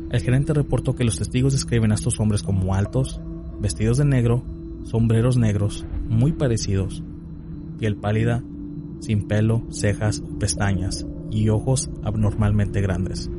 El 0.10 0.22
gerente 0.22 0.54
reportó 0.54 0.96
que 0.96 1.04
los 1.04 1.18
testigos 1.18 1.54
describen 1.54 1.92
a 1.92 1.96
estos 1.96 2.20
hombres 2.20 2.42
como 2.42 2.74
altos, 2.74 3.20
vestidos 3.60 3.98
de 3.98 4.06
negro, 4.06 4.44
sombreros 4.84 5.38
negros, 5.38 5.86
muy 6.08 6.32
parecidos, 6.32 7.04
piel 7.78 7.98
pálida, 7.98 8.42
sin 9.02 9.28
pelo, 9.28 9.64
cejas 9.70 10.22
o 10.22 10.40
pestañas 10.40 11.06
y 11.30 11.50
ojos 11.50 11.90
abnormalmente 12.04 12.80
grandes. 12.80 13.30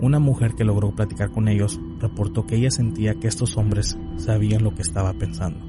Una 0.00 0.18
mujer 0.18 0.54
que 0.54 0.64
logró 0.64 0.94
platicar 0.94 1.30
con 1.30 1.48
ellos 1.48 1.78
reportó 2.00 2.46
que 2.46 2.56
ella 2.56 2.70
sentía 2.70 3.14
que 3.14 3.28
estos 3.28 3.56
hombres 3.56 3.98
sabían 4.16 4.64
lo 4.64 4.74
que 4.74 4.82
estaba 4.82 5.12
pensando. 5.14 5.64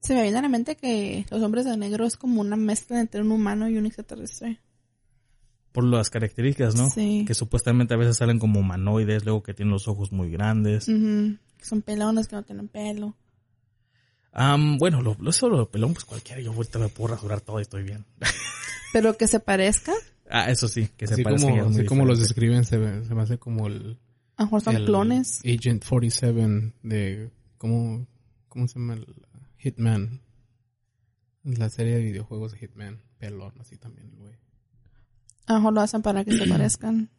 Se 0.00 0.14
me 0.14 0.22
viene 0.22 0.38
a 0.38 0.42
la 0.42 0.48
mente 0.48 0.76
que 0.76 1.26
los 1.30 1.42
hombres 1.42 1.64
de 1.64 1.76
negro 1.76 2.04
es 2.04 2.16
como 2.16 2.40
una 2.40 2.56
mezcla 2.56 3.00
entre 3.00 3.22
un 3.22 3.32
humano 3.32 3.68
y 3.68 3.78
un 3.78 3.86
extraterrestre. 3.86 4.60
Por 5.74 5.82
las 5.84 6.08
características, 6.08 6.76
¿no? 6.76 6.88
Sí. 6.88 7.24
Que 7.26 7.34
supuestamente 7.34 7.94
a 7.94 7.96
veces 7.96 8.16
salen 8.16 8.38
como 8.38 8.60
humanoides, 8.60 9.24
luego 9.24 9.42
que 9.42 9.54
tienen 9.54 9.72
los 9.72 9.88
ojos 9.88 10.12
muy 10.12 10.30
grandes. 10.30 10.86
Ujú. 10.88 11.36
Que 11.58 11.64
son 11.64 11.82
pelones 11.82 12.28
que 12.28 12.36
no 12.36 12.44
tienen 12.44 12.68
pelo. 12.68 13.16
Am, 14.30 14.78
bueno, 14.78 15.02
lo, 15.02 15.16
lo 15.18 15.30
eso 15.30 15.48
lo 15.48 15.68
pelón, 15.68 15.92
pues 15.92 16.04
cualquiera, 16.04 16.40
yo 16.40 16.52
ahorita 16.52 16.78
me 16.78 16.88
puedo 16.88 17.14
rasurar 17.14 17.40
todo 17.40 17.58
y 17.58 17.62
estoy 17.62 17.82
bien. 17.82 18.04
Pero 18.92 19.16
que 19.16 19.26
se 19.26 19.40
parezca. 19.40 19.92
ah, 20.30 20.48
eso 20.48 20.68
sí, 20.68 20.88
que 20.96 21.08
se 21.08 21.14
Así 21.14 21.24
como, 21.24 21.36
ya 21.36 21.62
es 21.62 21.68
muy 21.70 21.74
así 21.80 21.84
como 21.86 22.04
los 22.04 22.20
describen, 22.20 22.64
se, 22.64 22.78
ve- 22.78 23.04
se 23.04 23.12
me 23.14 23.22
hace 23.22 23.38
como 23.38 23.66
el... 23.66 23.98
A 24.36 24.42
lo 24.42 24.46
mejor 24.46 24.60
son 24.60 24.76
el 24.76 24.84
clones. 24.84 25.40
Agent 25.44 25.84
47 25.84 26.72
de... 26.84 27.30
¿Cómo, 27.58 28.06
cómo 28.48 28.68
se 28.68 28.78
llama? 28.78 28.94
El 28.94 29.06
Hitman. 29.56 30.20
La 31.42 31.68
serie 31.68 31.96
de 31.96 32.02
videojuegos 32.04 32.52
de 32.52 32.58
Hitman. 32.58 33.00
Pelón, 33.18 33.54
así 33.60 33.76
también, 33.76 34.12
güey. 34.16 34.34
A 35.46 35.52
lo 35.54 35.58
mejor 35.60 35.72
lo 35.74 35.80
hacen 35.82 36.02
para 36.02 36.24
que 36.24 36.32
se 36.36 36.46
parezcan. 36.48 37.10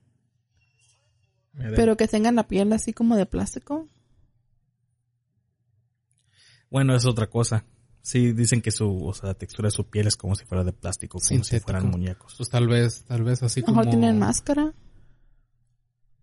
Pero 1.76 1.96
que 1.96 2.08
tengan 2.08 2.36
la 2.36 2.48
piel 2.48 2.72
así 2.74 2.92
como 2.94 3.16
de 3.16 3.26
plástico. 3.26 3.88
Bueno, 6.70 6.96
es 6.96 7.06
otra 7.06 7.28
cosa. 7.28 7.66
Sí, 8.02 8.34
dicen 8.34 8.62
que 8.62 8.72
su, 8.72 9.06
o 9.06 9.14
sea, 9.14 9.30
la 9.30 9.34
textura 9.36 9.68
de 9.68 9.72
su 9.72 9.90
piel 9.90 10.08
es 10.08 10.16
como 10.16 10.36
si 10.36 10.46
fuera 10.46 10.64
de 10.64 10.74
plástico, 10.74 11.14
como 11.18 11.22
si 11.28 11.36
Sintético. 11.36 11.64
fueran 11.72 11.90
muñecos. 11.90 12.36
Pues 12.38 12.50
tal 12.50 12.68
vez, 12.68 13.04
tal 13.06 13.24
vez 13.24 13.42
así 13.42 13.62
A 13.62 13.62
lo 13.62 13.66
como... 13.68 13.78
mejor 13.80 13.92
tienen 13.92 14.20
máscara. 14.20 14.74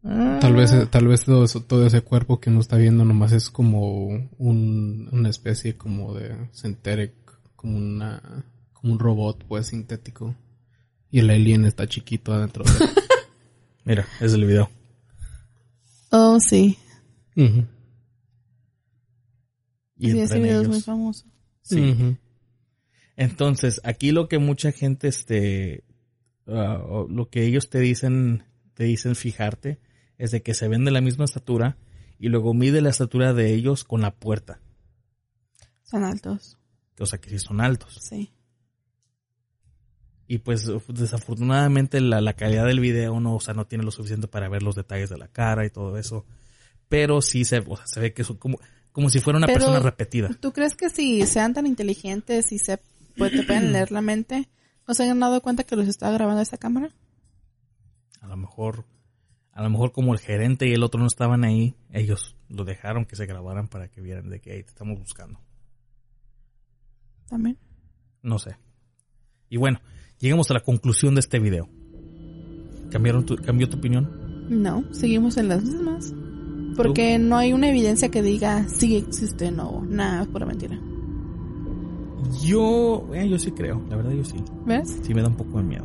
Tal 0.03 0.55
vez, 0.55 0.73
tal 0.91 1.07
vez 1.07 1.25
todo, 1.25 1.45
eso- 1.45 1.63
todo 1.63 1.87
ese 1.87 2.01
cuerpo 2.03 2.41
que 2.41 2.51
uno 2.51 2.61
está 2.61 2.77
viendo 2.77 3.05
nomás 3.05 3.31
es 3.33 3.51
como 3.51 4.07
un, 4.39 5.09
una 5.13 5.29
especie 5.29 5.77
como 5.77 6.13
de 6.15 6.49
synthetic, 6.53 7.13
como 7.55 7.77
una, 7.79 8.45
como 8.73 8.93
un 8.95 8.99
robot 8.99 9.45
pues 9.47 9.69
sintético. 9.69 10.35
Y 11.13 11.21
el 11.21 11.31
alien 11.31 11.67
está 11.67 11.87
chiquito 11.87 12.33
adentro 12.33 12.65
de 12.65 12.71
Mira, 13.85 14.07
es 14.21 14.33
el 14.33 14.45
video. 14.45 14.71
Oh, 16.11 16.39
sí. 16.41 16.79
Y 17.35 17.67
sí, 20.11 20.21
ese 20.21 20.41
video 20.41 20.63
es 20.63 20.69
muy 20.69 20.77
ellos. 20.77 20.85
famoso. 20.85 21.27
Sí. 21.63 22.17
Entonces, 23.17 23.81
aquí 23.85 24.11
lo 24.11 24.29
que 24.29 24.39
mucha 24.39 24.73
gente, 24.73 25.09
este, 25.09 25.85
ah, 26.47 27.07
lo 27.09 27.29
que 27.29 27.45
ellos 27.45 27.69
te 27.69 27.79
dicen, 27.79 28.45
te 28.75 28.85
dicen 28.85 29.15
fijarte, 29.15 29.81
es 30.19 30.31
de 30.31 30.43
que 30.43 30.55
se 30.55 30.69
ven 30.69 30.85
de 30.85 30.93
la 30.93 31.01
misma 31.01 31.25
estatura 31.25 31.77
y 32.19 32.29
luego 32.29 32.55
mide 32.55 32.81
la 32.81 32.91
estatura 32.91 33.35
de 33.35 33.53
ellos 33.53 33.85
con 33.85 34.01
la 34.01 34.15
puerta. 34.15 34.61
Son 35.83 36.05
altos. 36.05 36.59
O 36.99 37.07
sea, 37.07 37.21
que 37.21 37.31
sí 37.31 37.39
son 37.39 37.61
altos. 37.61 37.99
Sí. 38.01 38.33
Y 40.33 40.39
pues, 40.39 40.67
desafortunadamente, 40.89 42.01
la, 42.01 42.23
la 42.23 42.33
calidad 42.33 42.65
del 42.65 42.81
video 42.81 43.21
no, 43.21 43.35
o 43.35 43.41
sea, 43.41 43.53
no 43.53 43.67
tiene 43.67 43.85
lo 43.85 43.91
suficiente 43.91 44.29
para 44.29 44.49
ver 44.49 44.63
los 44.63 44.75
detalles 44.75 45.11
de 45.11 45.19
la 45.19 45.29
cara 45.29 45.67
y 45.67 45.69
todo 45.69 45.99
eso. 45.99 46.25
Pero 46.89 47.21
sí 47.21 47.45
se, 47.45 47.59
o 47.59 47.77
sea, 47.77 47.87
se 47.87 48.01
ve 48.01 48.15
que 48.15 48.25
son 48.25 48.39
como, 48.39 48.59
como 48.93 49.11
si 49.11 49.19
fuera 49.21 49.37
una 49.37 49.47
Pero- 49.47 49.59
persona 49.59 49.81
repetida. 49.81 50.31
¿Tú 50.41 50.55
crees 50.55 50.75
que 50.75 50.89
si 50.89 51.27
sean 51.27 51.53
tan 51.53 51.67
inteligentes 51.67 52.51
y 52.51 52.59
se 52.59 52.79
pues, 53.19 53.31
te 53.33 53.43
pueden 53.43 53.75
leer 53.75 53.93
la 53.93 54.01
mente, 54.01 54.49
no 54.89 54.95
se 54.95 55.03
hayan 55.03 55.21
dado 55.21 55.43
cuenta 55.43 55.65
que 55.65 55.77
los 55.77 55.87
estaba 55.87 56.15
grabando 56.15 56.41
esa 56.41 56.57
cámara? 56.57 56.89
A 58.23 58.27
lo 58.27 58.39
mejor, 58.39 58.87
a 59.53 59.63
lo 59.63 59.69
mejor 59.69 59.93
como 59.93 60.15
el 60.15 60.19
gerente 60.19 60.67
y 60.67 60.73
el 60.73 60.83
otro 60.83 60.99
no 60.99 61.09
estaban 61.09 61.45
ahí, 61.45 61.75
ellos 61.91 62.37
lo 62.49 62.65
dejaron 62.65 63.05
que 63.05 63.17
se 63.17 63.27
grabaran 63.27 63.69
para 63.69 63.89
que 63.89 64.01
vieran 64.01 64.31
de 64.31 64.41
que 64.41 64.55
"Hey, 64.55 64.63
te 64.63 64.71
estamos 64.71 64.99
buscando. 64.99 65.39
También. 67.29 67.59
No 68.23 68.39
sé. 68.39 68.57
Y 69.51 69.59
bueno, 69.59 69.79
llegamos 70.23 70.51
a 70.51 70.55
la 70.55 70.61
conclusión 70.61 71.15
de 71.15 71.21
este 71.21 71.39
video. 71.39 71.69
¿Cambiaron 72.91 73.27
tu, 73.27 73.37
¿Cambió 73.37 73.69
tu 73.69 73.77
opinión? 73.77 74.09
No, 74.49 74.85
seguimos 74.93 75.37
en 75.37 75.49
las 75.49 75.65
mismas. 75.65 76.15
Porque 76.77 77.19
no 77.19 77.37
hay 77.37 77.53
una 77.53 77.69
evidencia 77.69 78.11
que 78.11 78.23
diga 78.23 78.67
sí 78.69 78.97
existe 78.97 79.51
no, 79.51 79.85
nada, 79.87 80.23
es 80.23 80.29
pura 80.29 80.47
mentira. 80.47 80.79
Yo, 82.43 83.09
eh, 83.13 83.29
yo 83.29 83.39
sí 83.39 83.51
creo, 83.51 83.83
la 83.91 83.97
verdad 83.97 84.13
yo 84.13 84.25
sí. 84.25 84.37
¿Ves? 84.65 85.01
Sí 85.03 85.13
me 85.13 85.21
da 85.21 85.29
un 85.29 85.37
poco 85.37 85.59
de 85.59 85.65
miedo. 85.65 85.85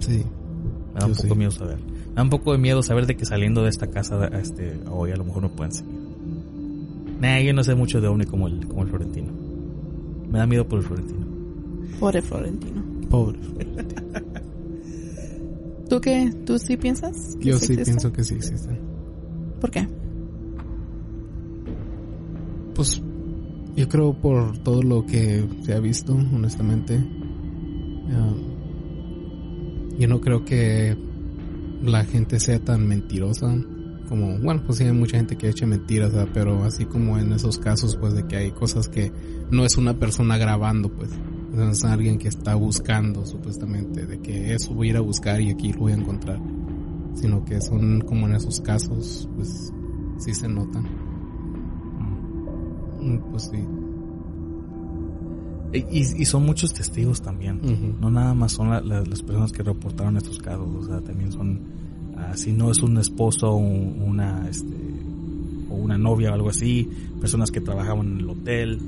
Sí. 0.00 0.22
Me 0.92 1.00
da 1.00 1.06
un 1.06 1.14
poco 1.14 1.28
de 1.28 1.34
miedo 1.34 1.50
saber. 1.50 1.78
Me 1.78 2.14
da 2.14 2.22
un 2.22 2.30
poco 2.30 2.52
de 2.52 2.58
miedo 2.58 2.82
saber 2.82 3.06
de 3.06 3.16
que 3.16 3.24
saliendo 3.24 3.62
de 3.62 3.70
esta 3.70 3.88
casa, 3.88 4.26
este, 4.38 4.80
hoy 4.90 5.12
a 5.12 5.16
lo 5.16 5.24
mejor 5.24 5.42
no 5.42 5.50
pueden 5.50 5.72
seguir. 5.72 5.94
Nah, 7.20 7.40
yo 7.40 7.54
no 7.54 7.64
sé 7.64 7.74
mucho 7.74 8.00
de 8.00 8.08
ovni 8.08 8.26
como 8.26 8.48
el, 8.48 8.66
como 8.66 8.82
el 8.82 8.88
Florentino. 8.88 9.32
Me 10.30 10.38
da 10.38 10.46
miedo 10.46 10.68
por 10.68 10.80
el 10.80 10.84
Florentino. 10.84 11.25
Pobre 11.98 12.22
Florentino. 12.22 12.82
Pobre. 13.08 13.38
¿Tú 15.88 16.00
qué? 16.00 16.32
¿Tú 16.44 16.58
sí 16.58 16.76
piensas? 16.76 17.36
que 17.40 17.48
Yo 17.48 17.58
sí 17.58 17.76
pienso 17.76 18.12
que 18.12 18.24
sí 18.24 18.34
existen. 18.34 18.80
¿Por 19.60 19.70
qué? 19.70 19.88
Pues 22.74 23.00
yo 23.76 23.88
creo 23.88 24.12
por 24.14 24.58
todo 24.58 24.82
lo 24.82 25.06
que 25.06 25.46
se 25.62 25.74
ha 25.74 25.80
visto, 25.80 26.14
honestamente. 26.14 27.02
ah, 28.10 28.34
yo 29.98 30.08
no 30.08 30.20
creo 30.20 30.44
que 30.44 30.96
la 31.82 32.04
gente 32.04 32.40
sea 32.40 32.58
tan 32.58 32.86
mentirosa 32.86 33.54
como, 34.08 34.38
bueno, 34.38 34.62
pues 34.64 34.78
sí 34.78 34.84
hay 34.84 34.92
mucha 34.92 35.16
gente 35.16 35.36
que 35.36 35.48
echa 35.48 35.66
mentiras, 35.66 36.12
¿verdad? 36.12 36.28
pero 36.32 36.64
así 36.64 36.84
como 36.84 37.18
en 37.18 37.32
esos 37.32 37.58
casos, 37.58 37.96
pues 37.96 38.14
de 38.14 38.26
que 38.26 38.36
hay 38.36 38.50
cosas 38.52 38.88
que 38.88 39.12
no 39.50 39.64
es 39.64 39.76
una 39.76 39.98
persona 39.98 40.38
grabando, 40.38 40.88
pues 40.90 41.10
es 41.62 41.84
alguien 41.84 42.18
que 42.18 42.28
está 42.28 42.54
buscando 42.54 43.24
supuestamente, 43.26 44.06
de 44.06 44.18
que 44.20 44.54
eso 44.54 44.74
voy 44.74 44.88
a 44.88 44.90
ir 44.90 44.96
a 44.96 45.00
buscar 45.00 45.40
y 45.40 45.50
aquí 45.50 45.72
lo 45.72 45.80
voy 45.80 45.92
a 45.92 45.96
encontrar, 45.96 46.40
sino 47.14 47.44
que 47.44 47.60
son 47.60 48.00
como 48.02 48.26
en 48.26 48.34
esos 48.34 48.60
casos, 48.60 49.28
pues 49.36 49.72
sí 50.18 50.34
se 50.34 50.48
notan. 50.48 50.84
Mm, 53.00 53.18
Pues 53.30 53.44
sí. 53.52 53.58
Y, 55.72 55.98
y 56.22 56.24
son 56.24 56.46
muchos 56.46 56.72
testigos 56.72 57.20
también. 57.20 57.58
Ujú. 57.62 58.00
No 58.00 58.10
nada 58.10 58.32
más 58.34 58.52
son 58.52 58.70
la- 58.70 58.80
la- 58.80 59.02
las 59.04 59.22
personas 59.22 59.52
que 59.52 59.62
reportaron 59.62 60.16
estos 60.16 60.38
casos, 60.38 60.66
o 60.74 60.82
sea, 60.86 61.00
también 61.00 61.32
son, 61.32 61.60
ah, 62.16 62.32
si 62.34 62.52
no 62.52 62.70
es 62.70 62.82
un 62.82 62.96
esposo 62.98 63.54
un- 63.54 64.00
una, 64.06 64.48
este, 64.48 64.74
o 65.68 65.74
una 65.74 65.98
novia 65.98 66.30
o 66.30 66.34
algo 66.34 66.48
así, 66.48 66.88
personas 67.20 67.50
que 67.50 67.60
trabajaban 67.60 68.06
en 68.12 68.18
el 68.20 68.30
hotel. 68.30 68.80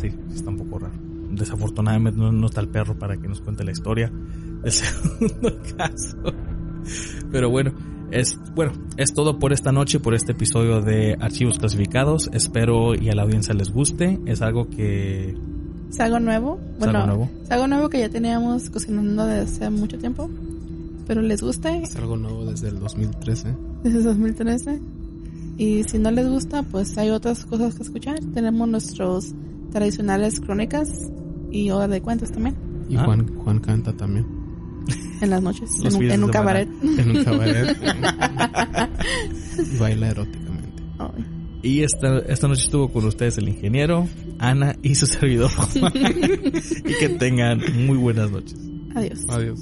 Sí, 0.00 0.08
está 0.34 0.50
un 0.50 0.56
poco 0.58 0.78
raro. 0.78 0.94
Desafortunadamente 1.30 2.18
no, 2.18 2.32
no 2.32 2.46
está 2.46 2.60
el 2.60 2.68
perro 2.68 2.98
para 2.98 3.16
que 3.16 3.28
nos 3.28 3.40
cuente 3.40 3.64
la 3.64 3.72
historia 3.72 4.10
del 4.62 4.72
segundo 4.72 5.60
caso. 5.76 6.16
Pero 7.30 7.50
bueno, 7.50 7.72
es 8.10 8.38
bueno, 8.54 8.72
es 8.96 9.14
todo 9.14 9.38
por 9.38 9.52
esta 9.52 9.70
noche, 9.72 10.00
por 10.00 10.14
este 10.14 10.32
episodio 10.32 10.80
de 10.80 11.16
Archivos 11.20 11.58
Clasificados. 11.58 12.28
Espero 12.32 12.94
y 12.94 13.08
a 13.10 13.14
la 13.14 13.22
audiencia 13.22 13.54
les 13.54 13.70
guste. 13.70 14.18
Es 14.26 14.42
algo 14.42 14.68
que 14.68 15.36
¿Es 15.90 16.00
algo 16.00 16.20
nuevo? 16.20 16.60
¿Es 16.78 16.86
algo 16.86 17.06
nuevo? 17.06 17.30
Es 17.42 17.50
algo 17.50 17.66
nuevo 17.66 17.88
que 17.88 17.98
ya 17.98 18.08
teníamos 18.08 18.70
cocinando 18.70 19.26
desde 19.26 19.42
hace 19.42 19.70
mucho 19.70 19.98
tiempo. 19.98 20.30
Pero 21.06 21.22
les 21.22 21.42
gusta 21.42 21.76
Es 21.76 21.96
algo 21.96 22.16
nuevo 22.16 22.44
desde 22.44 22.68
el 22.68 22.78
2013. 22.78 23.56
desde 23.82 24.02
2013. 24.02 24.80
Y 25.58 25.82
si 25.84 25.98
no 25.98 26.10
les 26.10 26.28
gusta, 26.28 26.62
pues 26.62 26.96
hay 26.96 27.10
otras 27.10 27.44
cosas 27.44 27.74
que 27.74 27.82
escuchar. 27.82 28.18
Tenemos 28.32 28.68
nuestros 28.68 29.34
tradicionales 29.70 30.40
crónicas 30.40 30.88
y 31.50 31.70
hora 31.70 31.88
de 31.88 32.00
cuentos 32.00 32.30
también. 32.30 32.56
Y 32.88 32.96
Ah. 32.96 33.04
Juan, 33.04 33.26
Juan 33.36 33.58
canta 33.60 33.92
también. 33.92 34.26
En 35.20 35.30
las 35.30 35.42
noches, 35.42 35.70
en 35.84 35.94
un, 35.94 36.10
en 36.10 36.28
cabaret. 36.28 36.68
En 36.82 37.16
un 37.16 37.24
cabaret. 37.24 37.76
y 39.74 39.76
baila 39.78 40.08
eróticamente. 40.10 40.82
Y 41.62 41.82
esta, 41.82 42.20
esta 42.20 42.48
noche 42.48 42.62
estuvo 42.64 42.90
con 42.90 43.04
ustedes 43.04 43.36
el 43.38 43.48
ingeniero, 43.48 44.08
Ana 44.38 44.76
y 44.82 44.94
su 44.94 45.06
servidor 45.06 45.50
y 45.74 46.94
que 46.98 47.08
tengan 47.18 47.60
muy 47.86 47.98
buenas 47.98 48.30
noches. 48.30 48.58
Adiós. 48.94 49.20
Adiós. 49.28 49.60